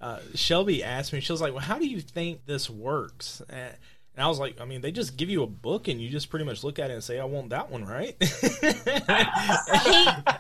[0.02, 3.74] uh, Shelby asked me, she was like, "Well, how do you think this works?" And
[4.22, 6.46] I was like, "I mean, they just give you a book and you just pretty
[6.46, 8.16] much look at it and say, I want that one, right?"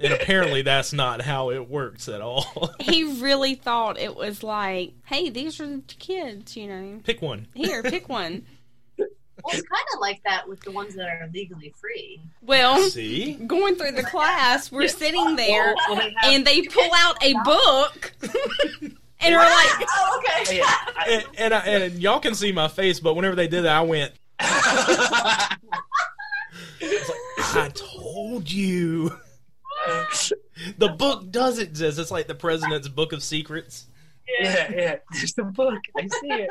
[0.00, 2.70] and apparently, that's not how it works at all.
[2.80, 7.00] he really thought it was like, "Hey, these are the kids, you know.
[7.04, 7.46] Pick one.
[7.54, 8.44] Here, pick one."
[8.98, 12.20] Well, it's kind of like that with the ones that are legally free.
[12.42, 16.90] Well, See, going through the class, we're sitting there, Well, they have- and they pull
[16.94, 18.12] out a book,
[19.20, 20.58] and we're like, Oh, okay.
[20.58, 20.74] yeah,
[21.08, 23.80] and, and, I, and y'all can see my face, but whenever they did that, I
[23.82, 24.12] went.
[27.48, 29.12] I told you.
[30.78, 31.98] The book does exist.
[31.98, 33.86] It's like the president's book of secrets.
[34.40, 34.96] yeah, yeah.
[35.12, 35.78] There's the book.
[35.96, 36.50] I see it.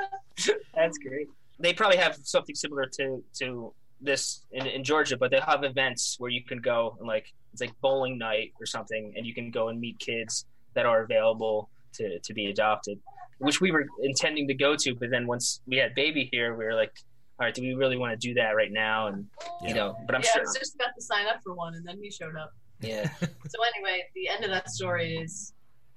[0.74, 1.28] That's great.
[1.60, 6.16] They probably have something similar to to this in, in Georgia, but they have events
[6.20, 9.52] where you can go and like it's like bowling night or something, and you can
[9.52, 13.00] go and meet kids that are available to to be adopted,
[13.40, 16.66] which we were intending to go to, but then once we had baby here, we
[16.66, 16.94] were like,
[17.40, 19.08] all right, do we really want to do that right now?
[19.08, 19.28] And
[19.62, 19.68] Yeah.
[19.70, 21.86] you know, but I'm yeah, I was just about to sign up for one, and
[21.86, 22.52] then he showed up.
[22.82, 25.54] Yeah, So anyway, the end of that story is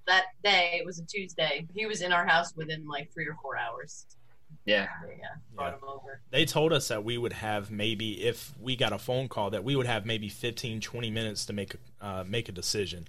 [0.07, 0.77] that day.
[0.81, 1.67] It was a Tuesday.
[1.75, 4.07] He was in our house within like three or four hours.
[4.65, 4.87] yeah.
[5.09, 6.21] Yeah, brought him over.
[6.31, 9.65] They told us that we would have maybe, if we got a phone call, that
[9.65, 13.07] we would have maybe 15, 20 minutes to make uh, make a decision.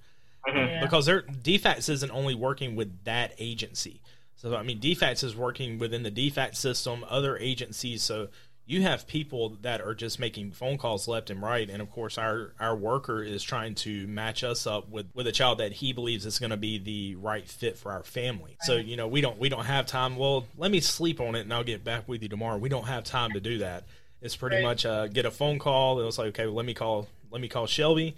[0.48, 0.68] Mhm.
[0.68, 0.82] Yeah.
[0.82, 4.02] Because their isn't only working with that agency.
[4.36, 8.04] So I mean, DFCS is working within the DFCS system, other agencies.
[8.04, 8.30] So
[8.66, 12.18] you have people that are just making phone calls left and right, and of course,
[12.18, 15.92] our our worker is trying to match us up with with a child that he
[15.92, 18.56] believes is going to be the right fit for our family.
[18.62, 20.16] So you know, we don't we don't have time.
[20.18, 22.58] Well, let me sleep on it, and I'll get back with you tomorrow.
[22.58, 23.86] We don't have time to do that.
[24.22, 24.64] It's pretty Right.
[24.64, 26.00] much uh, get a phone call.
[26.00, 28.16] It was like, okay, well, let me call let me call Shelby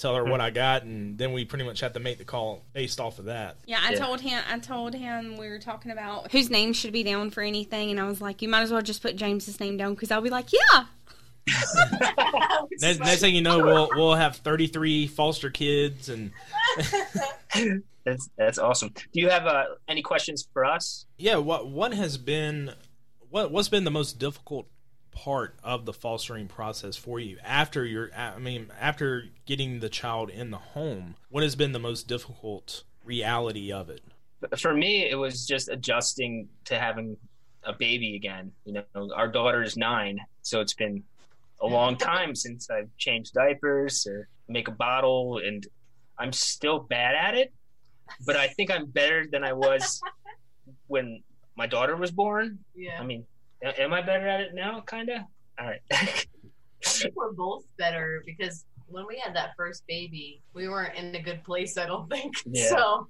[0.00, 2.62] tell her what I got, and then we pretty much had to make the call
[2.72, 3.56] based off of that.
[3.66, 3.98] Yeah, I Yeah.
[3.98, 4.42] told him.
[4.50, 8.00] I told him we were talking about whose name should be down for anything, and
[8.00, 10.30] I was like, you might as well just put James's name down because I'll be
[10.30, 10.84] like, yeah,
[12.80, 16.30] Next, next thing you know, we'll we'll have thirty three foster kids, and
[18.04, 18.90] That's that's awesome.
[19.12, 21.06] Do you have uh, any questions for us?
[21.18, 22.72] yeah, what what has been
[23.28, 24.66] what what's been the most difficult
[25.24, 30.30] part of the fostering process for you after your I mean after getting the child
[30.30, 31.16] in the home?
[31.28, 34.02] What has been the most difficult reality of it?
[34.56, 37.14] for me it was just adjusting to having
[37.64, 41.02] a baby again you know our daughter is nine so it's been
[41.60, 45.66] a long time since i've changed diapers or make a bottle and
[46.18, 47.52] i'm still bad at it
[48.24, 50.00] but i think i'm better than i was
[50.86, 51.22] when
[51.54, 52.98] my daughter was born Yeah.
[52.98, 53.29] i mean a-
[53.62, 55.20] am i better at it now kind of
[55.58, 56.22] all right I
[56.82, 61.22] think we're both better because when we had that first baby, we weren't in a
[61.22, 61.76] good place.
[61.78, 62.68] I don't think Yeah.
[62.70, 63.08] so.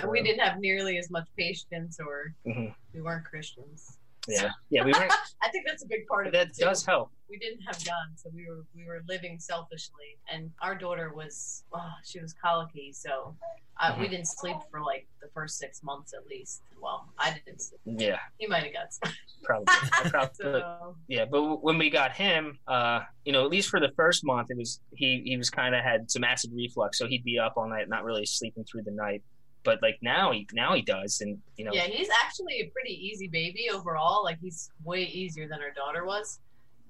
[0.00, 2.72] And we didn't have nearly as much patience, or Mhm.
[2.94, 3.97] we weren't Christians.
[4.28, 5.12] Yeah yeah we weren't
[5.42, 6.56] I think that's a big part of that it.
[6.58, 10.16] That does help we didn't have God, so we were we were living selfishly.
[10.32, 13.36] And our daughter was oh, she was colicky, so
[13.80, 16.62] uh, we didn't sleep for like the first six months at least.
[16.80, 17.80] Well, I didn't sleep.
[17.84, 19.12] yeah He might have got some.
[19.44, 19.66] probably,
[20.10, 23.90] probably So yeah but when we got him uh you know at least for the
[23.96, 27.24] first month it was he he was kind of had some acid reflux so he'd
[27.24, 29.22] be up all night not really sleeping through the night
[29.68, 32.94] but like now he now he does and you know yeah, he's actually a pretty
[33.08, 34.24] easy baby overall.
[34.24, 36.40] Like he's way easier than our daughter was.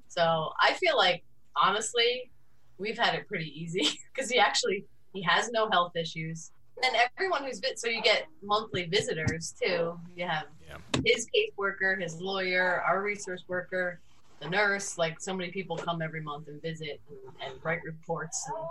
[0.08, 1.24] So I feel like
[1.60, 2.30] honestly,
[2.78, 6.52] we've had it pretty easy because he actually he has no health issues.
[6.84, 9.98] And everyone who's vis- so you get monthly visitors too.
[10.14, 10.76] You have Yeah.
[11.04, 14.00] his caseworker, his lawyer, our resource worker,
[14.40, 14.98] the nurse.
[14.98, 17.18] Like so many people come every month and visit and,
[17.50, 18.66] and write reports and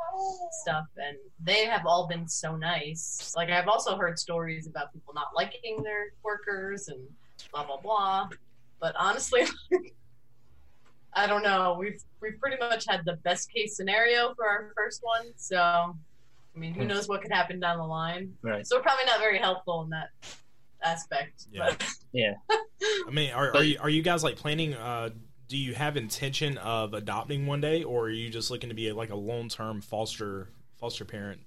[0.62, 0.86] stuff.
[0.98, 3.34] And they have all been so nice.
[3.36, 7.00] Like I've also heard stories about people not liking their workers and
[7.52, 8.30] blah blah blah.
[8.80, 9.44] But honestly,
[11.14, 11.76] I don't know.
[11.80, 15.32] We've we've pretty much had the best case scenario for our first one.
[15.36, 18.34] So I mean, who knows what could happen down the line?
[18.42, 20.10] right So we're probably not very helpful in that
[20.84, 21.46] aspect.
[21.52, 21.70] Yeah.
[21.70, 21.88] But
[23.08, 24.74] I mean, are, are you are you guys like planning?
[24.74, 25.10] Uh,
[25.48, 28.92] do you have intention of adopting one day, or are you just looking to be
[28.92, 31.42] like a long term foster foster parent?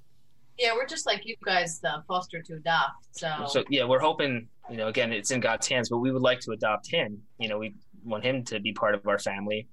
[0.58, 3.06] yeah, we're just like you guys, the foster to adopt.
[3.12, 6.22] So, so yeah we're hoping you know again it's in god's hands but we would
[6.22, 9.66] like to adopt him you know we want him to be part of our family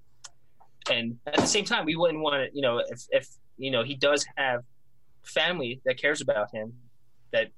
[0.89, 3.83] and at the same time we wouldn't want to you know if if you know
[3.83, 4.63] he does have
[5.23, 6.73] family that cares about him
[7.31, 7.49] that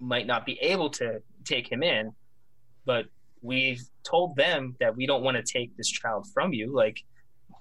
[0.00, 2.12] might not be able to take him in,
[2.84, 3.06] but
[3.42, 6.74] we've told them that we don't want to take this child from you.
[6.74, 7.02] Like,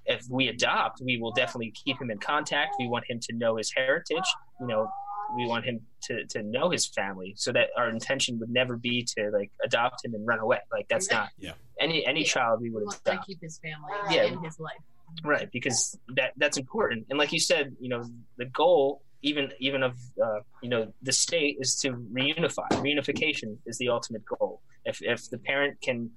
[0.06, 2.76] if we adopt, we will definitely keep him in contact.
[2.80, 4.24] We want him to know his heritage.
[4.62, 4.88] You know,
[5.36, 9.04] we want him to, to know his family so that our intention would never be
[9.18, 10.60] to like adopt him and run away.
[10.72, 11.54] Like that's not Yeah.
[11.80, 12.28] any any Yeah.
[12.28, 13.26] child we We would want to adopt.
[13.28, 14.26] keep his family Yeah.
[14.26, 14.78] in his life.
[15.24, 17.08] Right, because that that's important.
[17.10, 18.04] And like you said, you know,
[18.38, 22.68] the goal even even of uh, you know the state is to reunify.
[22.74, 24.62] Reunification is the ultimate goal.
[24.86, 26.12] If if the parent can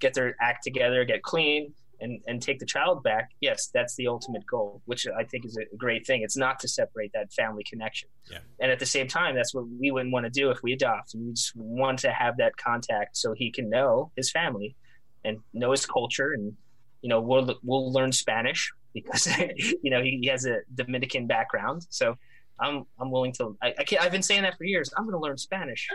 [0.00, 4.08] get their act together, get clean, and and take the child back, yes, that's the
[4.08, 6.22] ultimate goal, which I think is a great thing.
[6.22, 8.08] It's not to separate that family connection.
[8.30, 8.38] Yeah.
[8.60, 11.14] And at the same time, that's what we wouldn't want to do if we adopt.
[11.14, 14.76] We just want to have that contact so he can know his family
[15.24, 16.52] and know his culture and
[17.00, 19.26] you know we'll we'll learn Spanish because
[19.82, 21.86] you know he, he has a Dominican background.
[21.90, 22.16] So
[22.62, 23.56] I'm I'm willing to.
[23.62, 24.90] I, I can't, I've been saying that for years.
[24.96, 25.88] I'm going to learn Spanish.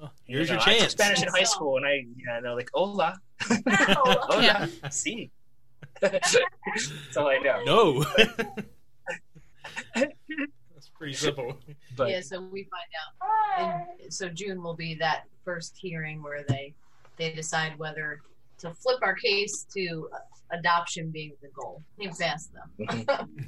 [0.00, 0.92] Oh, here's You your know, I took chance.
[0.92, 3.18] Spanish in high school, and I yeah, know like hola,
[3.50, 3.56] Oh,
[4.28, 4.66] hola, Yeah.
[4.90, 5.30] see.
[6.00, 6.36] That's
[7.16, 7.62] all I know.
[7.64, 8.04] No.
[9.94, 11.58] That's pretty simple.
[11.96, 13.86] But yeah, so we find out.
[14.02, 16.74] And so June will be that first hearing where they
[17.16, 18.20] they decide whether
[18.58, 20.08] to flip our case to
[20.52, 21.82] adoption being the goal.
[21.98, 22.84] Think fast though.
[22.86, 23.42] Mm-hmm.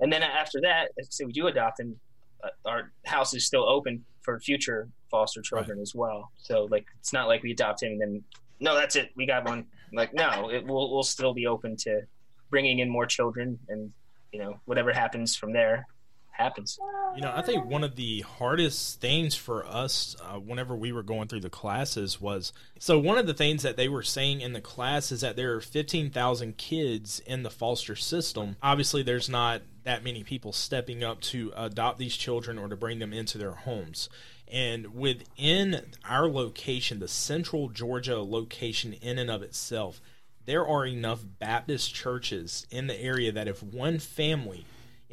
[0.00, 1.96] And then after that, say we do adopt, and
[2.42, 6.30] uh, our house is still open for future foster children as well.
[6.38, 8.24] So like, it's not like we adopt him and then
[8.60, 9.66] no, that's it, we got one.
[9.92, 12.02] Like no, it will we'll still be open to
[12.50, 13.92] bringing in more children, and
[14.32, 15.86] you know whatever happens from there
[16.34, 16.78] happens.
[17.14, 21.02] You know, I think one of the hardest things for us uh, whenever we were
[21.02, 24.52] going through the classes was so one of the things that they were saying in
[24.52, 28.56] the class is that there are 15,000 kids in the foster system.
[28.62, 32.98] Obviously, there's not that many people stepping up to adopt these children or to bring
[32.98, 34.08] them into their homes.
[34.48, 40.00] And within our location, the central Georgia location in and of itself,
[40.46, 44.64] there are enough Baptist churches in the area that if one family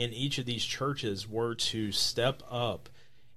[0.02, 2.90] in each of these churches were to step up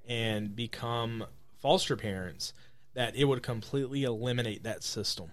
[0.09, 1.22] and become
[1.61, 2.55] foster parents,
[2.94, 5.31] that it would completely eliminate that system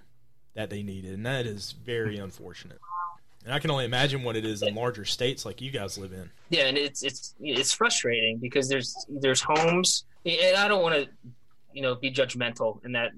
[0.55, 1.13] that they needed.
[1.13, 2.79] And that is very unfortunate.
[3.45, 6.11] And I can only imagine what it is in larger states like you guys live
[6.11, 6.29] in.
[6.49, 11.09] Yeah, and it's it's it's frustrating because there's there's homes, and I don't want to,
[11.71, 13.11] you know, be judgmental, and that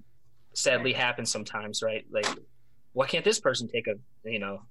[0.54, 2.06] sadly happens sometimes, right?
[2.12, 2.28] Like,
[2.94, 4.62] why can't this person take a you know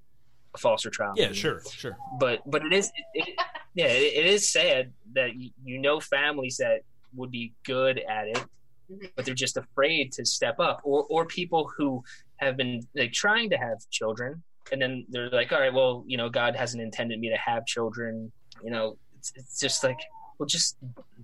[0.58, 1.16] foster child?
[1.18, 1.96] Yeah, sure, sure.
[2.18, 3.28] But but it is, it,
[3.74, 6.80] yeah, it, it is sad that you, you know families that
[7.14, 8.44] would be good at it,
[8.90, 9.10] Mhm.
[9.16, 12.02] but they're just afraid to step up, or or people who
[12.36, 16.16] have been like trying to have children, and then they're like, all right, well, you
[16.16, 18.32] know, God hasn't intended me to have children.
[18.64, 19.98] You know, it's, it's just like,
[20.38, 20.76] well, just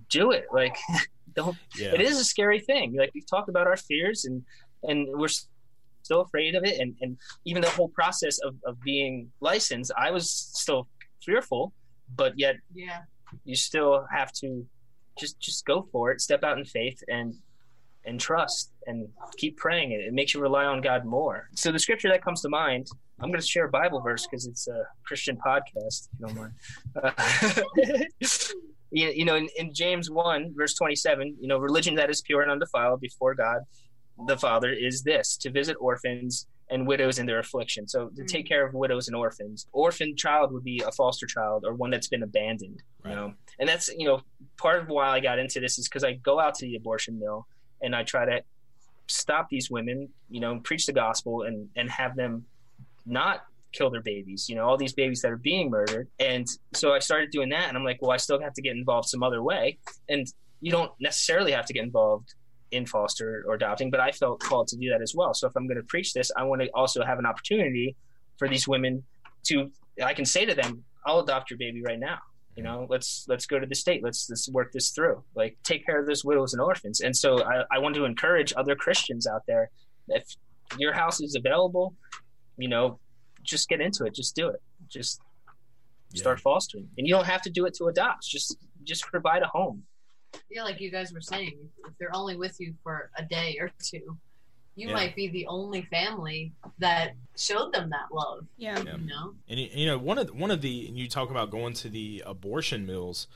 [0.09, 0.45] do it.
[0.53, 0.77] Like,
[1.35, 1.57] don't.
[1.77, 1.93] Yeah.
[1.93, 2.95] It is a scary thing.
[2.95, 4.43] Like we've talked about our fears, and
[4.83, 5.47] and we're s-
[6.03, 10.11] still afraid of it, and and even the whole process of of being licensed, I
[10.11, 10.87] was still
[11.25, 11.73] fearful,
[12.15, 13.01] but yet Yeah.
[13.45, 14.65] you still have to
[15.19, 17.33] just just go for it step out in faith and
[18.05, 19.07] and trust and
[19.37, 19.91] keep praying.
[19.91, 21.49] It it makes you rely on god more.
[21.55, 22.87] So the scripture that comes to mind
[23.21, 26.37] i'm going to share a bible verse because it's a christian podcast if you don't
[26.37, 26.53] mind.
[27.03, 27.11] Uh,
[28.91, 32.41] you, you know in, in james 1 verse 27 you know religion that is pure
[32.41, 33.59] and undefiled before god
[34.27, 37.87] the father is this to visit orphans and widows in their affliction.
[37.87, 38.49] So to take mm.
[38.49, 42.07] care of widows and orphans orphan child would be a foster child or one that's
[42.07, 43.15] been abandoned you Right.
[43.15, 43.33] know?
[43.59, 44.21] And that's you know
[44.57, 47.19] part of why i got into this is because i go out to the abortion
[47.19, 47.47] mill
[47.81, 48.43] and i try to
[49.07, 52.45] stop these women you know preach the gospel and and have them
[53.05, 56.07] not kill their babies you know all these babies that are being murdered.
[56.19, 58.75] And so i started doing that and i'm like well i still have to get
[58.75, 59.77] involved some other way.
[60.07, 60.27] And
[60.61, 62.33] you don't necessarily have to get involved
[62.71, 65.33] in foster or adopting but i felt called to do that as well.
[65.33, 67.95] So if i'm going to preach this i want to also have an opportunity
[68.37, 69.03] for these women
[69.45, 69.71] to
[70.03, 72.19] i can say to them i'll adopt your baby right now.
[72.55, 74.03] You know let's let's go to the state.
[74.03, 75.23] Let's let's work this through.
[75.33, 76.99] Like take care of those widows and orphans.
[76.99, 79.69] And so i, I want to encourage other christians out there
[80.09, 80.25] if
[80.77, 81.95] your house is available
[82.57, 82.99] you know
[83.43, 84.13] just get into it.
[84.13, 84.61] Just do it.
[84.87, 85.21] Just
[86.15, 86.87] start fostering.
[86.97, 88.27] And you don't have to do it to adopt.
[88.27, 89.83] Just just provide a home
[90.49, 91.57] Yeah, like you guys were saying,
[91.87, 94.17] if they're only with you for a day or two,
[94.75, 94.93] you Yeah.
[94.93, 98.45] might be the only family that showed them that love.
[98.57, 98.79] Yeah.
[98.81, 98.95] Yeah.
[98.97, 99.35] You know?
[99.47, 101.89] And you know, one of the, one of the and you talk about going to
[101.89, 103.27] the abortion mills.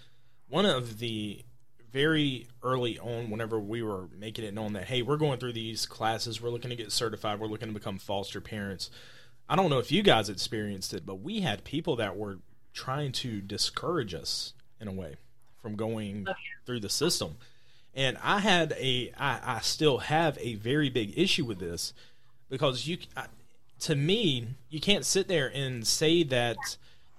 [0.47, 1.43] One of the
[1.91, 5.85] very early on, whenever we were making it known that hey, we're going through these
[5.85, 8.89] classes, we're looking to get certified, we're looking to become foster parents.
[9.49, 12.39] I don't know if you guys experienced it, but we had people that were
[12.73, 15.17] trying to discourage us in a way
[15.63, 16.35] from going Oh, yeah.
[16.67, 17.37] through the system.
[17.95, 21.93] And I had a, I, I still have a very big issue with this
[22.49, 23.25] because you, I,
[23.81, 26.57] to me, you can't sit there and say that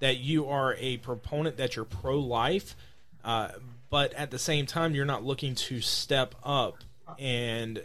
[0.01, 2.77] that you are a proponent that you're pro life,
[3.25, 3.49] uh,
[3.89, 6.77] but at the same time you're not looking to step up
[7.19, 7.83] and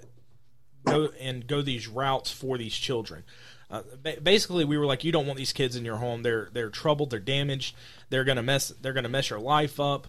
[0.85, 3.23] go and go these routes for these children.
[3.71, 3.83] Uh,
[4.23, 6.23] basically, we were like, you don't want these kids in your home.
[6.23, 7.11] They're they're troubled.
[7.11, 7.75] They're damaged.
[8.09, 8.69] They're gonna mess.
[8.81, 10.07] They're gonna mess your life up.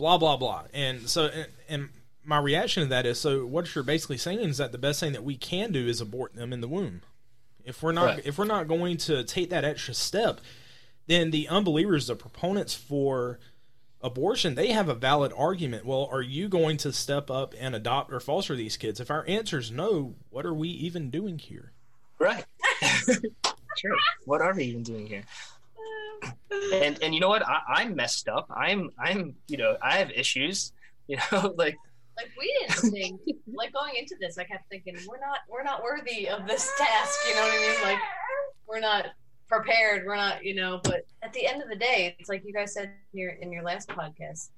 [0.00, 0.62] Blah blah blah.
[0.72, 1.88] And so, and, and
[2.24, 5.12] my reaction to that is, so what you're basically saying is that the best thing
[5.12, 7.02] that we can do is abort them in the womb.
[7.66, 8.22] If we're not Right.
[8.26, 10.40] if we're not going to take that extra step,
[11.06, 13.38] then the unbelievers, the proponents for
[14.00, 15.84] abortion, they have a valid argument.
[15.84, 19.00] Well, are you going to step up and adopt or foster these kids?
[19.00, 21.72] If our answer is no, what are we even doing here?
[22.18, 22.46] Right.
[23.76, 23.96] True.
[24.24, 25.24] What are we even doing here?
[26.74, 27.46] And and you know what?
[27.46, 28.46] I, I'm messed up.
[28.50, 30.72] I'm I'm you know I have issues.
[31.10, 31.76] You know, like
[32.20, 33.20] like we didn't think
[33.52, 37.18] like going into this i kept thinking we're not we're not worthy of this task
[37.28, 37.98] you know what i mean like
[38.68, 39.06] we're not
[39.48, 42.52] prepared we're not you know but at the end of the day it's like you
[42.52, 44.50] guys said in your in your last podcast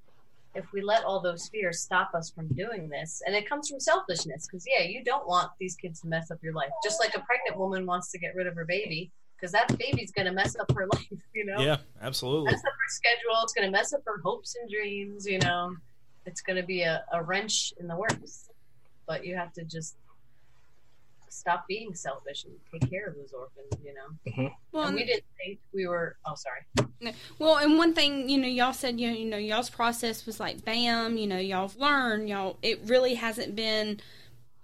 [0.54, 3.80] if we let all those fears stop us from doing this and it comes from
[3.80, 7.14] selfishness because yeah you don't want these kids to mess up your life just like
[7.14, 9.10] a pregnant woman wants to get rid of her baby
[9.42, 12.52] because that baby's going to mess up her life you know Yeah, absolutely.
[12.52, 13.42] mess up her schedule.
[13.42, 15.26] It's going to mess up her hopes and dreams.
[15.26, 15.76] You know,
[16.26, 18.48] it's going to be a, a wrench in the works.
[19.06, 19.96] But you have to just
[21.28, 23.84] stop being selfish and take care of those orphans.
[23.84, 24.54] You know, mm-hmm.
[24.70, 26.16] Well, and we didn't think we were.
[26.24, 27.14] Oh, sorry.
[27.40, 30.38] Well, and one thing, you know, y'all said, you know, you know, y'all's process was
[30.38, 34.00] like, bam, you know, y'all learned, y'all, it really hasn't been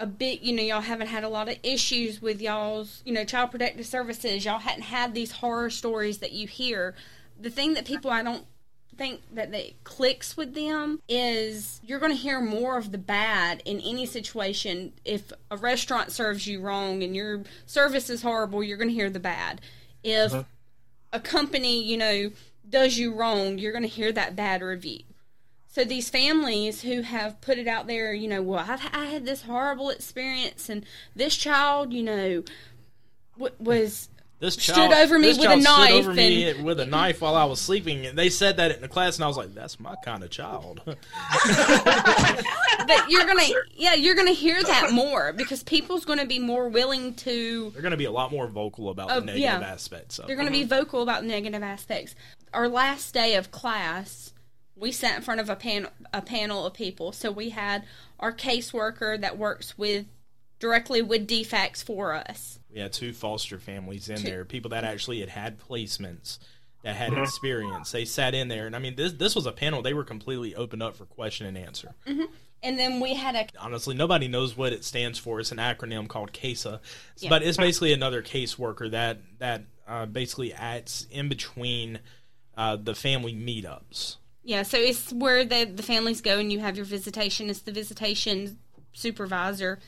[0.01, 3.25] a bit, you know, y'all haven't had a lot of issues with y'all's, you know,
[3.25, 4.45] child protective services.
[4.45, 6.95] Y'all hadn't had these horror stories that you hear.
[7.41, 8.45] The thing that people, I don't
[8.97, 13.63] think that that clicks with them is you're going to hear more of the bad
[13.65, 14.93] in any situation.
[15.05, 19.11] If a restaurant serves you wrong and your service is horrible, you're going to hear
[19.11, 19.61] the bad.
[20.03, 20.43] If uh-huh.
[21.13, 22.31] a company, you know,
[22.69, 25.01] does you wrong, you're going to hear that bad review.
[25.71, 29.25] So these families who have put it out there, you know, well, I've I had
[29.25, 32.43] this horrible experience, and this child, you know,
[33.37, 34.09] w- was
[34.41, 37.21] This child, stood over me with a child stood knife over me with a knife
[37.21, 38.07] while I was sleeping.
[38.07, 40.31] And they said that in the class, and I was like, "That's my kind of
[40.31, 40.97] child." but
[43.11, 47.71] you're gonna yeah you're gonna hear that more because people's gonna be more willing to
[47.73, 49.61] They're going to be a lot more vocal about Oh, the negative yeah.
[49.61, 52.15] aspects of they're going to be vocal about the negative aspects.
[52.53, 54.33] Our last day of class,
[54.79, 57.13] we sat in front of a panel a panel of people.
[57.13, 57.85] So we had
[58.21, 60.07] our caseworker that works with
[60.59, 62.59] directly with DFCS for us.
[62.73, 66.39] We had two foster families in Two- there, people that actually had had placements,
[66.83, 67.91] that had experience.
[67.93, 69.83] They sat in there, and I mean, this this was a panel.
[69.83, 71.95] They were completely open up for question and answer.
[72.61, 75.39] And then we had a Honestly, nobody knows what it stands for.
[75.39, 76.81] It's an acronym called CASA,
[77.19, 77.29] Yeah.
[77.31, 82.01] but it's basically another caseworker that that uh, basically acts in between
[82.57, 84.17] uh, the family meetups.
[84.49, 87.51] Yeah, so it's where the the families go and you have your visitation.
[87.51, 88.59] It's the visitation
[88.95, 89.79] supervisor,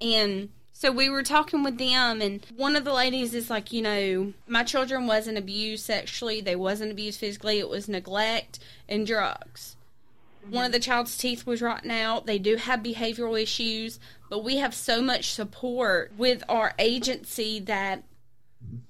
[0.00, 3.82] and so we were talking with them, and one of the ladies is like, you
[3.82, 9.76] know, my children wasn't abused sexually, they wasn't abused physically, it was neglect and drugs.
[10.46, 10.54] Mm-hmm.
[10.54, 12.24] One of the child's teeth was rotten out.
[12.24, 18.04] They do have behavioral issues, but we have so much support with our agency that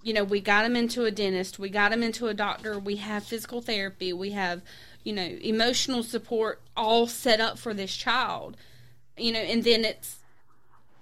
[0.03, 2.97] you know, we got them into a dentist, we got them into a doctor, we
[2.97, 4.63] have physical therapy, we have,
[5.05, 8.57] you know, emotional support all set up for this child.
[9.17, 10.19] You know, and then it's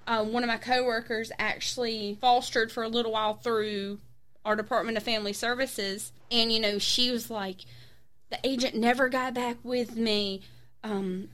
[0.07, 3.99] uh, one of my coworkers actually fostered for a little while through
[4.45, 7.59] our Department of Family Services, and you know, she was like,
[8.31, 10.43] the agent never got back with me.
[10.83, 11.29] Um,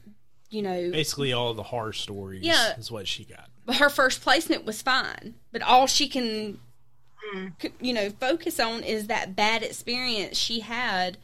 [0.51, 2.77] you know, Basically, all the horror stories Yeah.
[2.79, 3.49] is what she got.
[3.67, 5.35] but her first placement was fine.
[5.53, 6.59] But all she can,
[7.61, 11.19] c- you know, focus on is that bad experience she had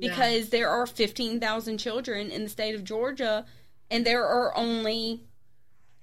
[0.00, 3.44] because there are 15,000 children in the state of Georgia
[3.90, 5.24] and there are only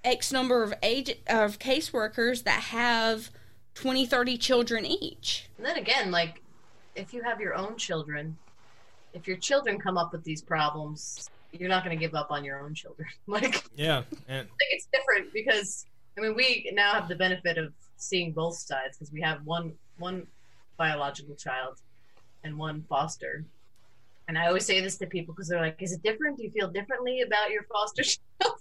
[0.04, 3.30] X number of age of caseworkers that have
[3.76, 5.50] 20, 30 children each.
[5.58, 6.42] And then again, like
[6.96, 8.38] if you have your own children,
[9.14, 12.44] if your children come up with these problems, you're not going to give up on
[12.44, 13.08] your own children.
[13.28, 15.86] like Yeah, and think it's different because
[16.18, 19.74] I mean we now have the benefit of seeing both sides because we have one
[19.98, 20.28] one
[20.78, 21.78] biological child
[22.44, 23.46] and one foster.
[24.28, 26.38] And I always say this to people because they're like, "Is it different?
[26.38, 28.04] Do you feel differently about your foster
[28.42, 28.56] child?"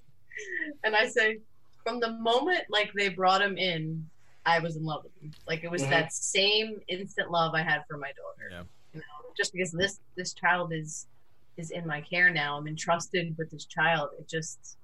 [0.85, 1.39] and I say,
[1.83, 4.09] from the moment like they brought him in,
[4.45, 5.33] I was in love with him.
[5.47, 5.91] Like it was Mhm.
[5.91, 8.49] that same instant love I had for my daughter.
[8.51, 8.63] Yeah.
[8.95, 11.07] You know, just because this this child is
[11.57, 14.11] is in my care now, I'm entrusted with this child.
[14.19, 14.77] It just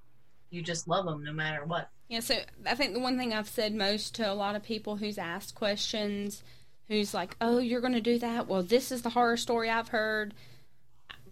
[0.51, 1.89] you just love them no matter what.
[2.09, 4.97] Yeah, so I think the one thing I've said most to a lot of people
[4.97, 6.43] who's asked questions,
[6.89, 8.49] who's like, "Oh, you're going to do that?
[8.49, 10.35] Well, this is the horror story I've heard."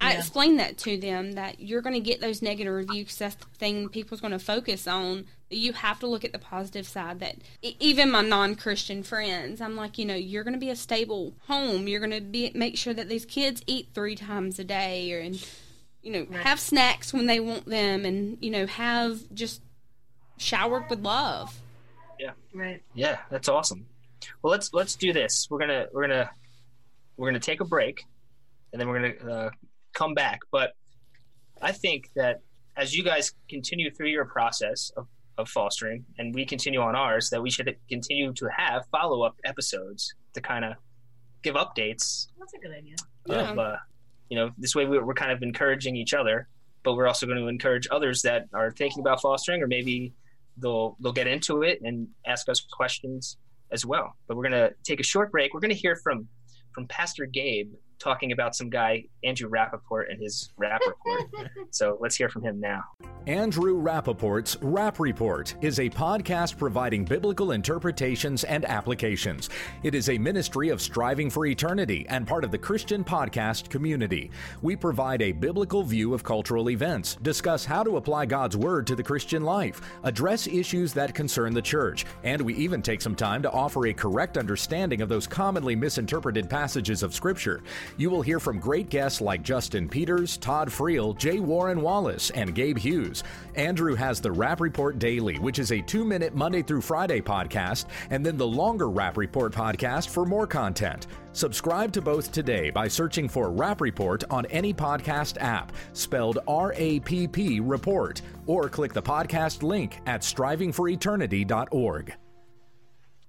[0.03, 0.19] I Yeah.
[0.19, 3.09] explain that to them that you're going to get those negative reviews.
[3.09, 5.27] 'cause That's the thing people's going to focus on.
[5.51, 7.21] That you have to look at the positive side.
[7.21, 10.77] That e- even my non-Christian friends, I'm like, you know, you're going to be a
[10.77, 11.87] stable home.
[11.89, 15.19] You're going to be make sure that these kids eat three times a day, or
[15.21, 15.45] and
[16.03, 16.45] you know Right.
[16.47, 19.61] have snacks when they want them, and you know have just
[20.39, 21.61] showered with love.
[22.19, 22.33] Yeah.
[22.55, 22.83] Right.
[22.95, 23.87] Yeah, that's awesome.
[24.43, 25.47] Well, let's let's do this.
[25.51, 26.31] We're gonna we're gonna
[27.17, 28.05] we're gonna take a break,
[28.73, 29.51] and then we're gonna uh,
[29.93, 30.41] come back.
[30.51, 30.73] But
[31.61, 32.41] I think that
[32.77, 35.07] as you guys continue through your process of,
[35.39, 39.37] of fostering, and we continue on ours, that we should continue to have follow up
[39.45, 40.75] episodes to kind of
[41.43, 42.97] give updates That's a good idea.
[43.27, 43.53] Yeah.
[43.53, 43.77] uh,
[44.31, 46.49] you know this way we're, we're kind of encouraging each other
[46.83, 50.15] but we're also going to encourage others that are thinking about fostering or maybe
[50.57, 53.37] they'll they'll get into it and ask us questions
[53.73, 56.27] as well but we're going to take a short break we're going to hear from
[56.73, 61.31] from pastor gabe talking about some guy andrew rappaport and his rap report
[61.71, 62.83] so let's hear from him now
[63.27, 69.51] Andrew Rappaport's Rap Report is a podcast providing biblical interpretations and applications.
[69.83, 74.31] It is a ministry of striving for eternity and part of the Christian podcast community.
[74.63, 78.97] We provide a biblical view of cultural events, discuss how to apply God's Word to
[78.97, 83.43] the Christian life, address issues that concern the church, and we even take some time
[83.43, 87.61] to offer a correct understanding of those commonly misinterpreted passages of Scripture.
[87.97, 91.41] You will hear from great guests like Justin Peters, Todd Friel, J.
[91.41, 93.23] Warner Wallace, and Gabe Hughes.
[93.55, 97.87] Andrew has the Rap Report Daily, which is a two minute Monday through Friday podcast,
[98.11, 101.07] and then the longer Rap Report podcast for more content.
[101.33, 106.73] Subscribe to both today by searching for Rap Report on any podcast app, spelled R
[106.77, 112.15] A P P Report, or click the podcast link at strivingforeternity.org.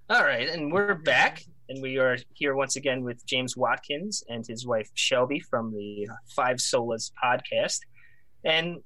[0.09, 4.45] all right and we're back and we are here once again with james watkins and
[4.45, 7.79] his wife shelby from the five solas podcast
[8.43, 8.77] and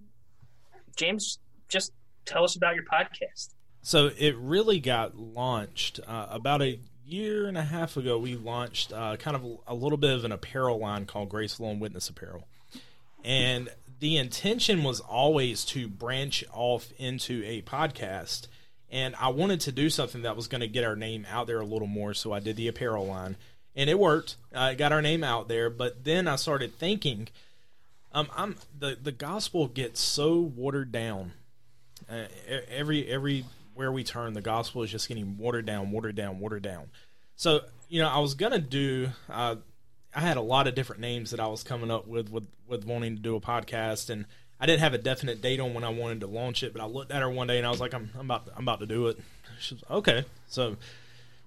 [0.96, 1.92] james just
[2.26, 3.50] tell us about your podcast
[3.82, 8.18] So it really got launched uh, about a year and a half ago.
[8.18, 11.80] We launched uh, kind of a little bit of an apparel line called Graceful Alone
[11.80, 12.48] Witness Apparel,
[13.24, 13.70] and
[14.00, 18.48] the intention was always to branch off into a podcast.
[18.92, 21.60] And I wanted to do something that was going to get our name out there
[21.60, 23.36] a little more, so I did the apparel line,
[23.76, 24.36] and it worked.
[24.54, 27.28] Uh, it got our name out there, but then I started thinking,
[28.14, 31.34] um, I'm the the gospel gets so watered down
[32.10, 32.26] uh,
[32.70, 36.90] every everywhere we turn, the gospel is just getting watered down, watered down, watered down.
[37.36, 39.10] So you know, I was gonna do.
[39.30, 39.58] Uh,
[40.14, 42.86] I had a lot of different names that I was coming up with with with
[42.86, 44.26] wanting to do a podcast, and
[44.60, 46.74] I didn't have a definite date on when I wanted to launch it.
[46.74, 48.54] But I looked at her one day and I was like, I'm, I'm about to,
[48.56, 49.20] I'm about to do it.
[49.60, 50.26] She was okay.
[50.48, 50.78] So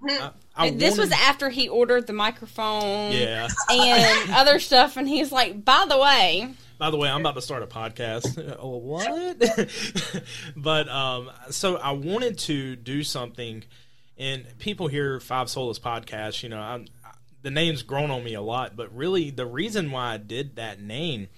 [0.06, 3.48] I, I this was after he ordered the microphone yeah.
[3.70, 7.42] and other stuff, and he's like, "By the way, By the way, I'm about to
[7.42, 8.56] start a podcast.
[8.60, 10.22] oh, what?
[10.56, 13.64] but um, so I wanted to do something,
[14.16, 16.42] and people hear Five Solas podcast.
[16.42, 16.86] You know, I'm,
[17.42, 20.80] the name's grown on me a lot, but really the reason why I did that
[20.80, 21.28] name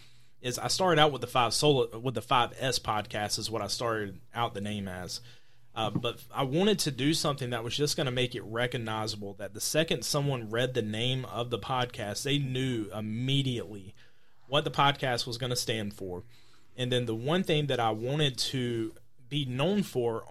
[0.43, 3.63] is I started out with the Five solo with the Five S podcast is what
[3.63, 5.21] I started out the name as.
[5.75, 9.35] Uh, but I wanted to do something that was just going to make it recognizable.
[9.35, 13.95] That the second someone read the name of the podcast, they knew immediately
[14.49, 16.25] what the podcast was going to stand for.
[16.77, 18.95] And then the one thing that I wanted to
[19.29, 20.25] be known for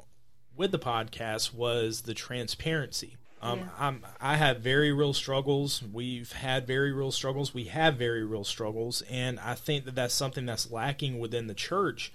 [0.56, 3.16] with the podcast was the transparency.
[3.42, 5.82] Um, I'm, I have very real struggles.
[5.82, 7.54] We've had very real struggles.
[7.54, 11.54] We have very real struggles, and I think that that's something that's lacking within the
[11.54, 12.12] church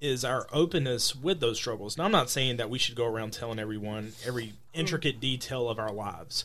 [0.00, 1.98] is our openness with those struggles.
[1.98, 5.78] Now, I'm not saying that we should go around telling everyone every intricate detail of
[5.78, 6.44] our lives,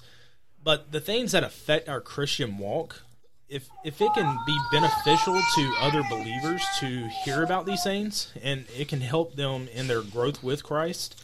[0.64, 3.04] but the things that affect our Christian walk,
[3.48, 8.66] if if it can be beneficial to other believers to hear about these things and
[8.76, 11.22] it can help them in their growth with Christ,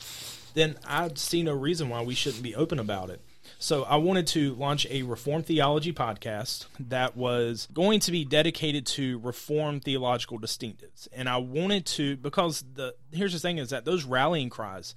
[0.54, 3.22] then I see no reason why we shouldn't be open about it.
[3.58, 8.86] So I wanted to launch a Reformed theology podcast that was going to be dedicated
[8.88, 13.86] to Reformed theological distinctives, and I wanted to because the here's the thing is that
[13.86, 14.95] those rallying cries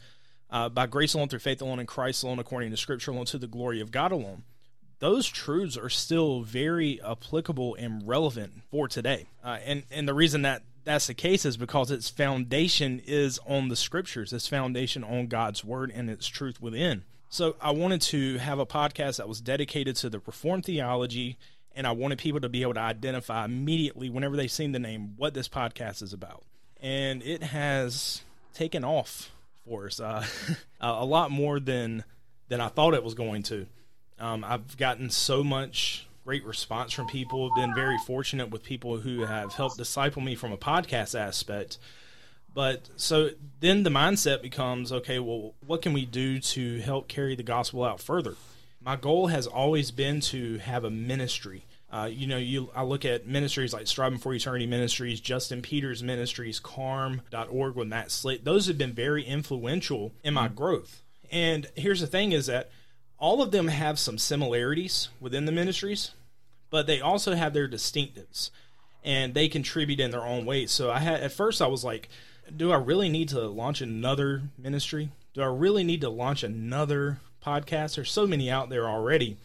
[0.50, 3.38] uh, by grace alone through faith alone in Christ alone according to Scripture alone to
[3.38, 4.44] the glory of God alone
[5.02, 9.26] those truths are still very applicable and relevant for today.
[9.42, 13.68] Uh, and and the reason that that's the case is because its foundation is on
[13.68, 14.32] the scriptures.
[14.32, 17.04] Its foundation on God's word and its truth within.
[17.28, 21.38] So I wanted to have a podcast that was dedicated to the Reformed theology
[21.74, 25.14] and I wanted people to be able to identify immediately whenever they've seen the name
[25.16, 26.44] what this podcast is about.
[26.80, 28.22] And it has
[28.52, 29.30] taken off
[29.66, 30.24] for us uh,
[30.80, 32.04] a lot more than
[32.48, 33.66] than I thought it was going to.
[34.18, 37.50] Um, I've gotten so much great response from people.
[37.54, 41.78] Been very fortunate with people who have helped disciple me from a podcast aspect.
[42.54, 47.34] But so then the mindset becomes okay, well, what can we do to help carry
[47.34, 48.34] the gospel out further?
[48.80, 51.64] My goal has always been to have a ministry.
[51.90, 56.02] Uh, you know, you I look at ministries like Striving for Eternity Ministries, Justin Peters
[56.02, 58.44] Ministries, Carm.org with Matt Slick.
[58.44, 61.02] Those have been very influential in my growth.
[61.30, 62.70] And here's the thing is that
[63.22, 66.10] all of them have some similarities within the ministries,
[66.70, 68.50] but they also have their distinctives
[69.04, 70.72] and they contribute in their own ways.
[70.72, 72.08] So I had at first I was like,
[72.54, 75.10] do I really need to launch another ministry?
[75.34, 77.94] Do I really need to launch another podcast?
[77.94, 79.36] There's so many out there already.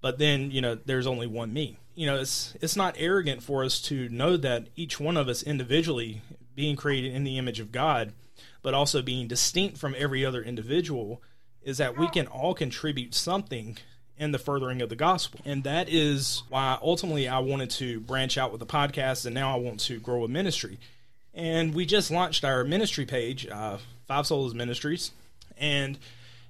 [0.00, 1.76] But then, you know, there's only one me.
[1.94, 5.42] You know, it's it's not arrogant for us to know that each one of us
[5.42, 6.22] individually
[6.54, 8.14] being created in the image of God,
[8.62, 11.20] but also being distinct from every other individual
[11.68, 13.76] is that we can all contribute something
[14.16, 15.40] in the furthering of the gospel.
[15.44, 19.54] And that is why ultimately I wanted to branch out with the podcast and now
[19.54, 20.78] I want to grow a ministry
[21.38, 25.12] and we just launched our ministry page, uh, Five Solas Ministries,
[25.56, 25.96] and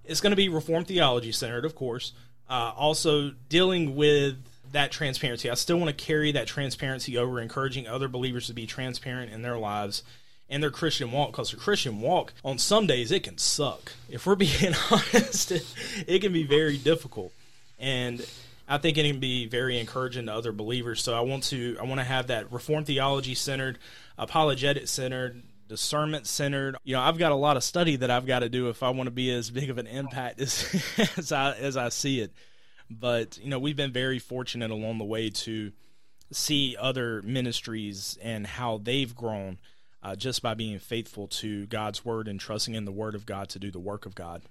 [0.05, 2.13] it's going to be Reformed Theology centered, of course.
[2.49, 4.37] Uh, also dealing with
[4.73, 5.51] that transparency.
[5.51, 9.43] I still want to carry that transparency over, encouraging other believers to be transparent in
[9.43, 10.03] their lives
[10.49, 11.33] and their Christian walk.
[11.33, 13.93] Because their Christian walk, on some days, it can suck.
[14.09, 17.33] If we're being honest, it, can be very difficult.
[17.79, 18.25] And
[18.69, 21.03] I think it can be very encouraging to other believers.
[21.03, 23.79] So I want to I want to have that Reformed theology centered
[24.19, 26.77] apologetic centered, discernment centered.
[26.85, 28.91] You know, I've got a lot of study that I've got to do if I
[28.91, 30.83] want to be as big of an impact as
[31.17, 32.33] as I as I see it.
[32.91, 35.73] But you know, we've been very fortunate along the way to
[36.31, 39.59] see other ministries and how they've grown
[40.03, 43.49] uh, just by being faithful to God's word and trusting in the word of God
[43.51, 44.43] to do the work of God.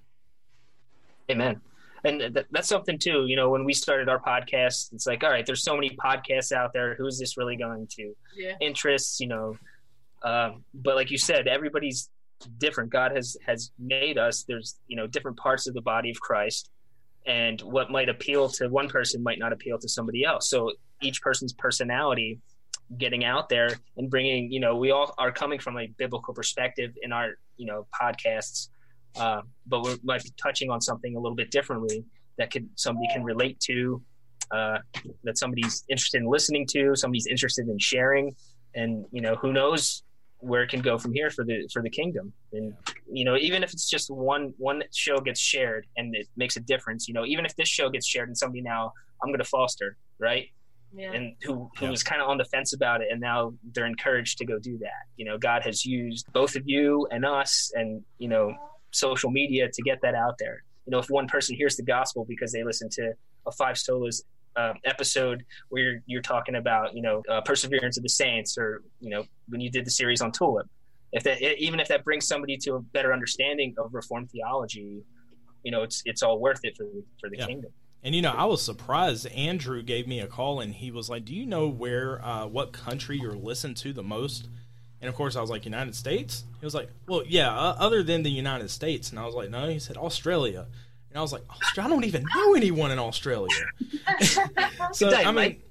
[1.29, 1.61] Amen.
[2.03, 3.25] And th- that's something too.
[3.27, 6.51] You know, when we started our podcast, it's like, all right, there's so many podcasts
[6.51, 6.95] out there.
[6.95, 8.53] Who's this really going to Yeah.
[8.61, 9.19] interests?
[9.19, 9.57] You know,
[10.23, 12.09] um, but like you said, everybody's
[12.59, 12.91] different.
[12.91, 14.43] God has has made us.
[14.47, 16.69] There's you know different parts of the body of Christ,
[17.25, 20.49] and what might appeal to one person might not appeal to somebody else.
[20.49, 20.71] So
[21.01, 22.39] each person's personality
[22.97, 26.93] getting out there and bringing you know we all are coming from a biblical perspective
[27.01, 28.69] in our you know podcasts.
[29.15, 32.05] Uh, but we might be touching on something a little bit differently
[32.37, 33.99] that could somebody can relate to,
[34.51, 34.77] uh,
[35.23, 38.35] that somebody's interested in listening to, somebody's interested in sharing,
[38.75, 40.03] and you know who knows
[40.39, 42.31] where it can go from here for the for the kingdom.
[42.53, 42.73] And
[43.11, 46.61] you know even if it's just one one show gets shared and it makes a
[46.61, 49.45] difference, you know even if this show gets shared and somebody now I'm going to
[49.45, 50.49] foster right
[50.95, 51.11] Yeah.
[51.13, 51.91] and who who Yeah.
[51.91, 54.77] was kind of on the fence about it and now they're encouraged to go do
[54.79, 58.55] that you know god has used both of you and us and you know
[58.91, 62.25] social media to get that out there you know if one person hears the gospel
[62.27, 63.11] because they listen to
[63.45, 64.21] a five solas
[64.55, 68.81] uh, episode where you're, you're talking about you know uh, perseverance of the saints or
[68.99, 70.67] you know when you did the series on tulip
[71.11, 75.03] if that even if that brings somebody to a better understanding of reformed theology
[75.63, 77.45] you know it's it's all worth it for the, for the Yeah.
[77.45, 77.71] kingdom
[78.03, 79.27] And you know, I was surprised.
[79.27, 82.71] Andrew gave me a call and he was like, "Do you know where, uh, what
[82.71, 84.47] country you're listened to the most?"
[85.01, 88.03] And of course, I was like, "United States." He was like, "Well, yeah, uh, other
[88.03, 90.67] than the United States." And I was like, "No." He said, "Australia."
[91.09, 91.87] And I was like, "Australia?
[91.87, 93.65] I don't even know anyone in Australia."
[94.93, 95.61] so I mean,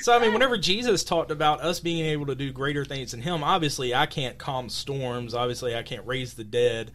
[0.00, 3.20] so I mean, whenever Jesus talked about us being able to do greater things than
[3.20, 5.34] Him, obviously I can't calm storms.
[5.34, 6.92] Obviously, I can't raise the dead,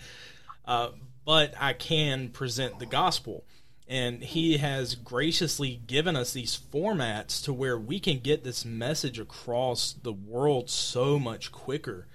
[0.65, 0.89] uh,
[1.25, 3.45] but I can present the gospel.
[3.89, 9.19] And He has graciously given us these formats to where we can get this message
[9.19, 12.07] across the world so much quicker.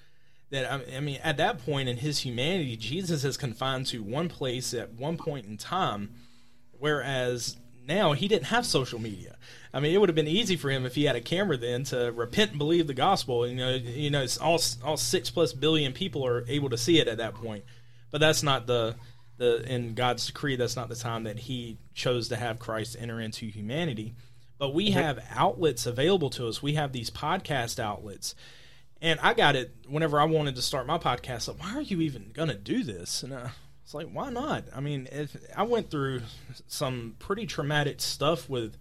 [0.51, 4.72] That I mean, at that point in His humanity, Jesus is confined to one place
[4.72, 6.14] at one point in time
[6.85, 7.57] whereas
[7.87, 9.37] now he didn't have social media.
[9.72, 11.85] I mean, it would have been easy for him if he had a camera then
[11.85, 13.47] to repent and believe the gospel.
[13.47, 17.09] You know, you know, all all six plus billion people are able to see it
[17.09, 17.64] at that point.
[18.11, 18.97] But that's not the
[19.37, 20.57] the in God's decree.
[20.57, 24.14] That's not the time that He chose to have Christ enter into humanity.
[24.59, 26.62] But we have outlets available to us.
[26.62, 28.35] We have these podcast outlets.
[29.03, 31.49] And I got it whenever I wanted to start my podcast.
[31.49, 33.22] Like, why are you even going to do this?
[33.22, 33.49] And uh,
[33.82, 34.64] it's like, why not?
[34.74, 36.22] I mean, if I went through
[36.68, 38.76] some pretty traumatic stuff with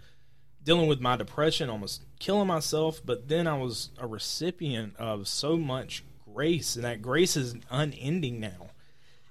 [0.63, 5.57] dealing with my depression, almost killing myself, but then I was a recipient of so
[5.57, 8.69] much grace, and that grace is unending now,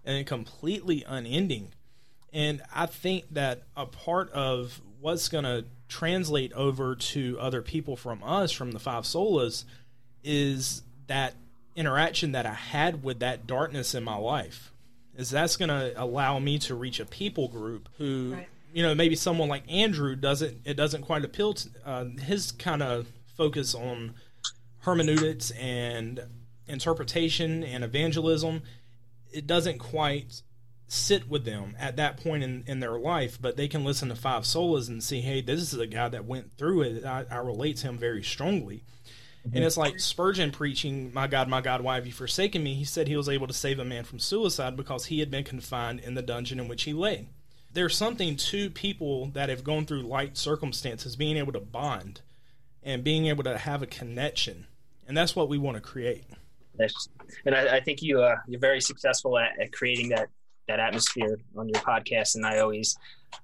[0.04, 1.68] and completely unending.
[2.32, 7.96] And I think that a part of what's going to translate over to other people
[7.96, 9.64] from us from the five solas
[10.24, 11.34] is that
[11.76, 14.72] interaction that I had with that darkness in my life.
[15.16, 18.48] Is that's going to allow me to reach a people group who, Right.
[18.72, 22.82] you know, maybe someone like Andrew doesn't it doesn't quite appeal to uh, his kind
[22.82, 24.14] of focus on
[24.80, 26.22] hermeneutics and
[26.66, 28.62] interpretation and evangelism.
[29.32, 30.42] It doesn't quite
[30.92, 34.14] sit with them at that point in, in their life, but they can listen to
[34.14, 37.04] Five Solas and see, hey, this is a guy that went through it.
[37.04, 38.84] I, I relate to him very strongly.
[39.46, 39.56] Mm-hmm.
[39.56, 42.74] And it's like Spurgeon preaching, My God, my God, why have you forsaken me?
[42.74, 45.44] He said he was able to save a man from suicide because he had been
[45.44, 47.28] confined in the dungeon in which he lay.
[47.72, 52.20] There's something to people that have gone through light circumstances being able to bond
[52.82, 54.66] and being able to have a connection.
[55.08, 56.24] And that's what we want to create.
[57.46, 60.28] And I, I think you uh, you're very successful at, at creating that
[60.68, 62.36] that atmosphere on your podcast.
[62.36, 62.96] And I always,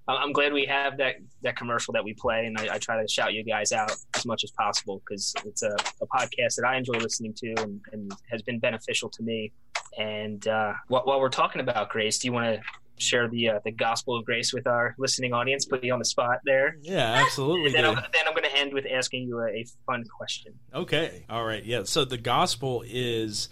[0.06, 3.08] I'm glad we have that that commercial that we play, and I, I try to
[3.08, 6.76] shout you guys out as much as possible because it's a, a podcast that I
[6.76, 9.52] enjoy listening to and, and has been beneficial to me.
[9.98, 12.60] And uh, while, while we're talking about grace, do you want to
[12.98, 15.64] share the uh, the gospel of grace with our listening audience?
[15.64, 16.76] Put you on the spot there.
[16.82, 17.72] Yeah, absolutely.
[17.72, 20.54] Then I'm, then I'm going to end with asking you a, a fun question.
[20.74, 21.24] Okay.
[21.28, 21.64] All right.
[21.64, 21.82] Yeah.
[21.84, 23.48] So the gospel is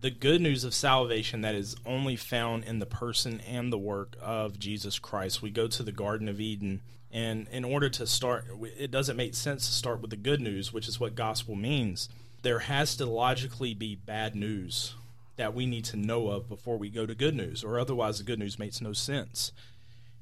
[0.00, 4.16] the good news of salvation that is only found in the person and the work
[4.20, 5.42] of Jesus Christ.
[5.42, 6.80] We go to the Garden of Eden,
[7.10, 8.46] and in order to start,
[8.78, 12.08] it doesn't make sense to start with the good news, which is what gospel means.
[12.42, 14.94] There has to logically be bad news
[15.40, 18.24] that we need to know of before we go to good news, or otherwise the
[18.24, 19.52] good news makes no sense.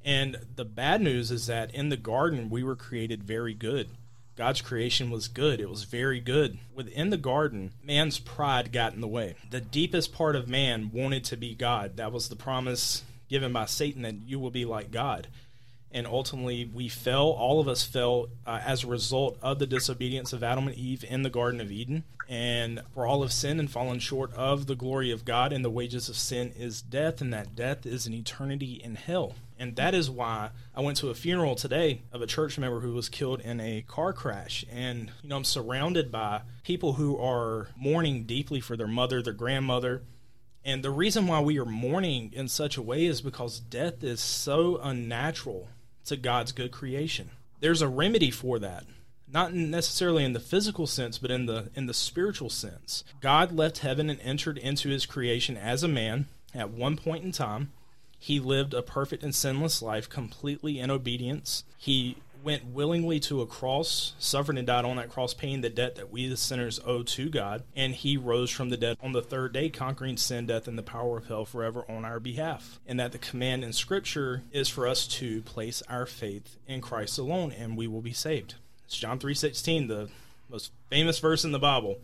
[0.04, 3.88] And the bad news is that in the garden, we were created very good.
[4.36, 5.58] God's creation was good.
[5.60, 6.58] It was very good.
[6.72, 9.34] Within the garden, man's pride got in the way.
[9.50, 11.96] The deepest part of man wanted to be God.
[11.96, 15.26] That was the promise given by Satan that you will be like God.
[15.90, 17.28] And ultimately, we fell.
[17.28, 21.04] All of us fell uh, as a result of the disobedience of Adam and Eve
[21.08, 22.04] in the Garden of Eden.
[22.28, 25.50] And for all of sin and fallen short of the glory of God.
[25.52, 29.34] And the wages of sin is death, and that death is an eternity in hell.
[29.58, 32.92] And that is why I went to a funeral today of a church member who
[32.92, 34.64] was killed in a car crash.
[34.70, 39.32] And, you know, I'm surrounded by people who are mourning deeply for their mother, their
[39.32, 40.02] grandmother.
[40.64, 44.20] And the reason why we are mourning in such a way is because death is
[44.20, 45.68] so unnatural
[46.08, 47.30] to God's good creation.
[47.60, 48.84] There's a remedy for that.
[49.30, 53.04] Not necessarily in the physical sense, but in the in the spiritual sense.
[53.20, 57.32] God left heaven and entered into his creation as a man at one point in
[57.32, 57.72] time.
[58.18, 61.64] He lived a perfect and sinless life, completely in obedience.
[61.76, 62.16] He
[62.48, 66.10] went willingly to a cross, suffered and died on that cross, paying the debt that
[66.10, 69.52] we the sinners owe to God, and he rose from the dead on the third
[69.52, 72.80] day, conquering sin, death, and the power of hell forever on our behalf.
[72.86, 77.18] And that the command in Scripture is for us to place our faith in Christ
[77.18, 78.54] alone, and we will be saved.
[78.86, 80.08] It's John three sixteen, the
[80.48, 81.98] most famous verse in the Bible.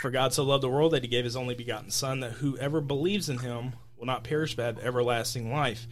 [0.00, 2.80] For God so loved the world that he gave his only begotten Son, that whoever
[2.80, 5.86] believes in him will not perish but have everlasting life.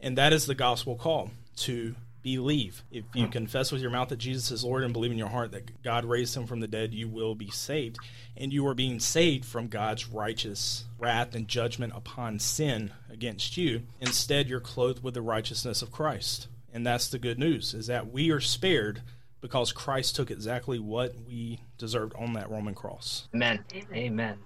[0.00, 2.82] And that is the gospel call to believe.
[2.90, 3.30] If you hmm.
[3.30, 6.04] confess with your mouth that Jesus is Lord and believe in your heart that God
[6.04, 7.98] raised him from the dead, you will be saved.
[8.36, 13.82] And you are being saved from God's righteous wrath and judgment upon sin against you.
[14.00, 16.48] Instead, you're clothed with the righteousness of Christ.
[16.72, 19.02] And that's the good news is that we are spared
[19.40, 23.28] because Christ took exactly what we deserved on that Roman cross.
[23.34, 23.64] Amen.
[23.74, 23.86] Amen.
[23.94, 24.38] Amen.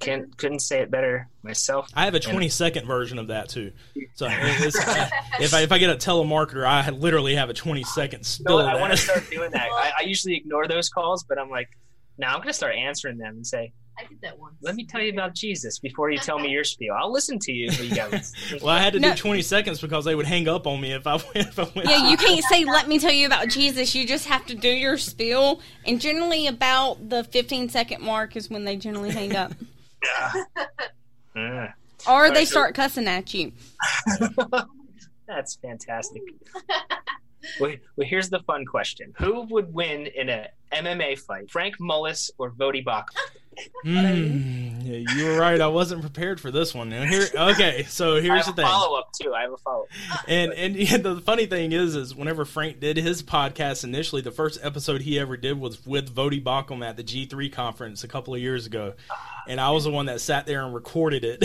[0.00, 1.88] Can't couldn't say it better myself.
[1.94, 3.72] I have a 20 second version of that too.
[4.14, 5.08] So it's, uh,
[5.40, 8.58] if I if I get a telemarketer, I literally have a 20 second spill.
[8.58, 9.68] No, I want to start doing that.
[9.72, 11.68] I, I usually ignore those calls, but I'm like,
[12.18, 14.56] now I'm going to start answering them and say, I did that once.
[14.60, 16.94] "Let me tell you about Jesus before you tell me your spiel.
[16.98, 19.10] I'll listen to you." But you Well, I had to No.
[19.12, 21.36] do 20 seconds because they would hang up on me if I went.
[21.36, 23.94] If I went Yeah, you can't say, let me tell you about Jesus.
[23.94, 25.60] You just have to do your spiel.
[25.86, 29.52] And generally, about the 15 second mark is when they generally hang up.
[31.36, 31.68] Uh,
[32.06, 33.52] Or they Alright, so- start cussing at you.
[35.26, 36.22] that's fantastic.
[37.60, 42.30] well, well, here's the fun question: Who would win in a MMA fight, Frank Mullis
[42.38, 43.16] or Voddie Baucham?
[43.84, 45.60] Mm, yeah, you were right.
[45.60, 46.92] I wasn't prepared for this one.
[46.92, 48.64] And here, okay, so here's the thing.
[48.64, 49.34] follow up too.
[49.34, 49.86] I have a follow.
[50.26, 54.30] And and yeah, the funny thing is, is whenever Frank did his podcast initially, the
[54.30, 58.34] first episode he ever did was with Voddie Baucham at the G3 conference a couple
[58.34, 58.94] of years ago,
[59.46, 61.44] and I was the one that sat there and recorded it.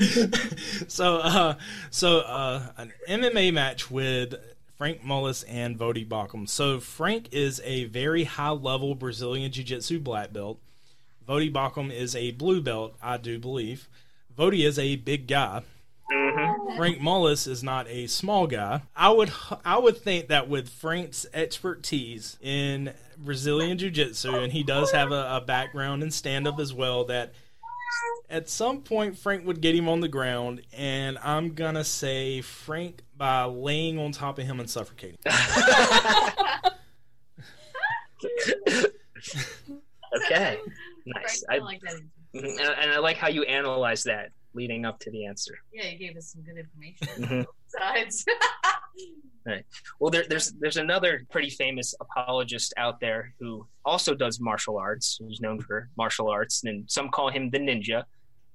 [0.88, 1.54] so, uh,
[1.90, 4.34] so uh, an MMA match with
[4.76, 6.48] Frank Mullis and Voddie Baucham.
[6.48, 10.58] So Frank is a very high level Brazilian Jiu Jitsu black belt.
[11.26, 13.88] Voddie Baucham is a blue belt, I do believe.
[14.36, 15.62] Voddie is a big guy.
[16.10, 18.82] hmm Frank Mullis is not a small guy.
[18.96, 19.30] I would
[19.64, 25.12] I would think that with Frank's expertise in Brazilian Jiu Jitsu, and he does have
[25.12, 27.32] a, a background in stand up as well, that
[28.30, 33.02] at some point Frank would get him on the ground, and I'm gonna say Frank
[33.16, 35.18] by laying on top of him and suffocating.
[40.26, 40.58] Okay,
[41.06, 41.44] nice.
[41.50, 41.94] I I, like that.
[41.94, 42.06] answer.
[42.62, 45.58] and, and I like how you analyze that leading up to the answer.
[45.72, 47.44] Yeah, you gave us some good information.
[47.44, 47.46] Mhm.
[49.44, 49.64] Besides,
[50.00, 55.18] Well, there, there's there's another pretty famous apologist out there who also does martial arts.
[55.20, 58.04] Who's known for martial arts, and some call him the ninja.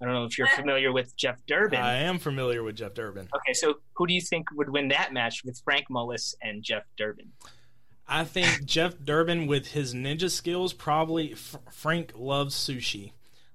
[0.01, 1.79] I don't know if you're familiar with Jeff Durbin.
[1.79, 3.27] I am familiar with Jeff Durbin.
[3.35, 6.83] Okay, so who do you think would win that match with Frank Mullis and Jeff
[6.97, 7.31] Durbin?
[8.07, 13.11] I think Jeff Durbin, with his ninja skills, probably F- Frank loves sushi.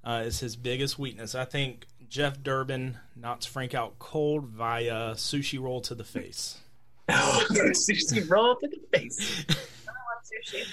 [0.07, 1.35] Uh, is his biggest weakness.
[1.35, 6.59] I think Jeff Durbin knocks Frank out cold via sushi roll to the face.
[7.09, 9.45] Sushi roll up to the face.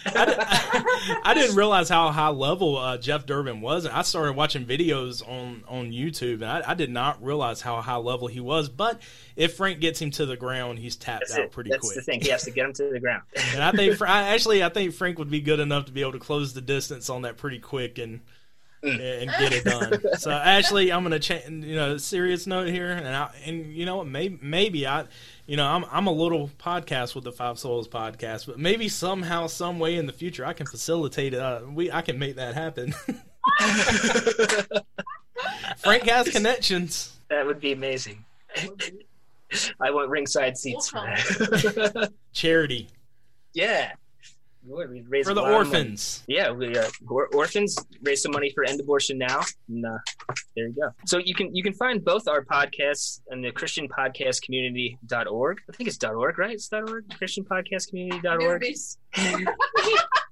[0.05, 3.85] I, I didn't realize how high level uh, Jeff Durbin was.
[3.85, 7.95] I started watching videos on, on YouTube, and I, I did not realize how high
[7.97, 8.69] level he was.
[8.69, 9.01] But
[9.35, 11.51] if Frank gets him to the ground, he's tapped That's out it.
[11.51, 11.95] pretty That's quick.
[11.95, 12.21] the thing.
[12.21, 13.23] He has to get him to the ground.
[13.53, 16.13] And I think, I, actually, I think Frank would be good enough to be able
[16.13, 18.21] to close the distance on that pretty quick and
[18.83, 20.01] and get it done.
[20.17, 21.65] so, actually, I'm going to change.
[21.65, 24.07] You know, serious note here, and I, and you know what?
[24.07, 25.05] Maybe maybe I,
[25.45, 29.47] you know, I'm I'm a little podcast with the Five Solas podcast, but maybe somehow,
[29.47, 31.33] some way in the future, I can facilitate.
[31.33, 32.93] Uh, we I can make that happen.
[35.77, 37.17] Frank has connections.
[37.29, 38.25] That would be amazing.
[39.81, 42.13] I want ringside seats for We'll that.
[42.33, 42.87] Charity
[43.53, 43.93] yeah.
[44.67, 45.65] Lord, we raised for the lot money.
[45.69, 46.23] orphans.
[46.27, 49.97] Yeah, we uh, or- orphans raise some money for end abortion now, and uh,
[50.55, 50.91] there you go.
[51.05, 55.61] So you can you can find both our podcasts on the Christian Podcast Community.org.
[55.67, 56.53] I think it's .org, right?
[56.53, 57.05] It's .org.
[57.17, 58.61] Christian Podcast Community.org.
[58.61, 58.97] Newbies.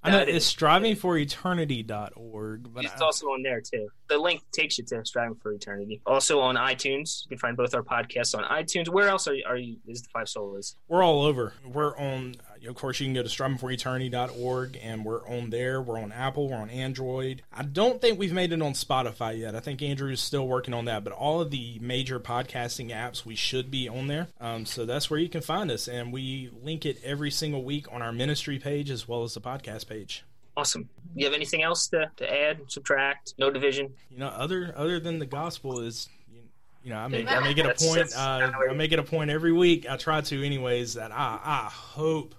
[0.02, 3.90] I know That it's is- strivingforeternity.org, but It's I, also on there too.
[4.08, 6.02] The link takes you to Striving for Eternity.
[6.06, 8.88] Also on iTunes, you can find both our podcasts on iTunes.
[8.90, 9.44] Where else are you?
[9.46, 10.76] Are you is the Five Solas?
[10.88, 11.54] we're all over.
[11.66, 12.36] We're on,
[12.68, 15.82] of course, you can go to strivingforeternity.org, and we're on there.
[15.82, 16.50] We're on Apple.
[16.50, 17.42] We're on Android.
[17.54, 19.56] I don't think we've made it on Spotify yet.
[19.56, 23.36] I think Andrew's still working on that, but all of the major podcasting apps, we
[23.36, 24.28] should be on there.
[24.40, 27.88] Um, so that's where you can find us, and we link it every single week
[27.92, 30.24] on our ministry page as well as the podcast page.
[30.58, 30.90] Awesome.
[31.16, 33.34] You have anything else to, to add, subtract?
[33.38, 33.94] No division.
[34.12, 36.42] You know, other other than the gospel is, you,
[36.84, 38.14] you know, I make I make it a point.
[38.14, 39.90] Uh, I make it a point every week.
[39.90, 40.96] I try to, anyways.
[40.96, 42.36] That I I hope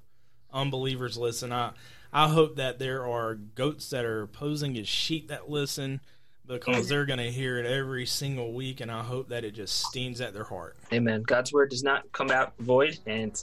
[0.53, 1.53] unbelievers listen.
[1.53, 1.72] I
[2.12, 6.01] I hope that there are goats that are posing as sheep that listen
[6.46, 9.84] because they're going to hear it every single week, and I hope that it just
[9.84, 10.76] stings at their heart.
[10.92, 11.22] Amen.
[11.22, 13.42] God's word does not come out void, and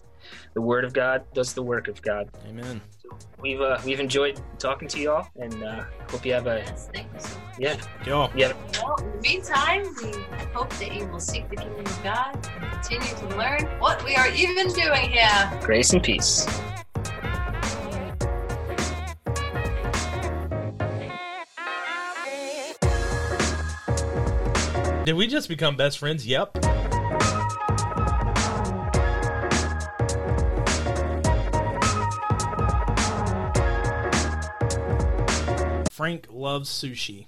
[0.53, 2.29] the word of God does the work of God.
[2.45, 2.81] Amen.
[3.39, 7.07] We've uh, we've enjoyed talking to y'all, and uh, hope you have a Yes, thank
[7.13, 7.55] you so much.
[7.59, 8.51] yeah Y'all, yeah.
[8.83, 10.11] Well, in the meantime, we
[10.53, 14.15] hope that you will seek the kingdom of God and continue to learn what we
[14.15, 15.59] are even doing here.
[15.61, 16.45] Grace and peace.
[25.07, 26.27] Did we just become best friends?
[26.27, 26.51] Yep.
[35.93, 37.27] Frank loves sushi.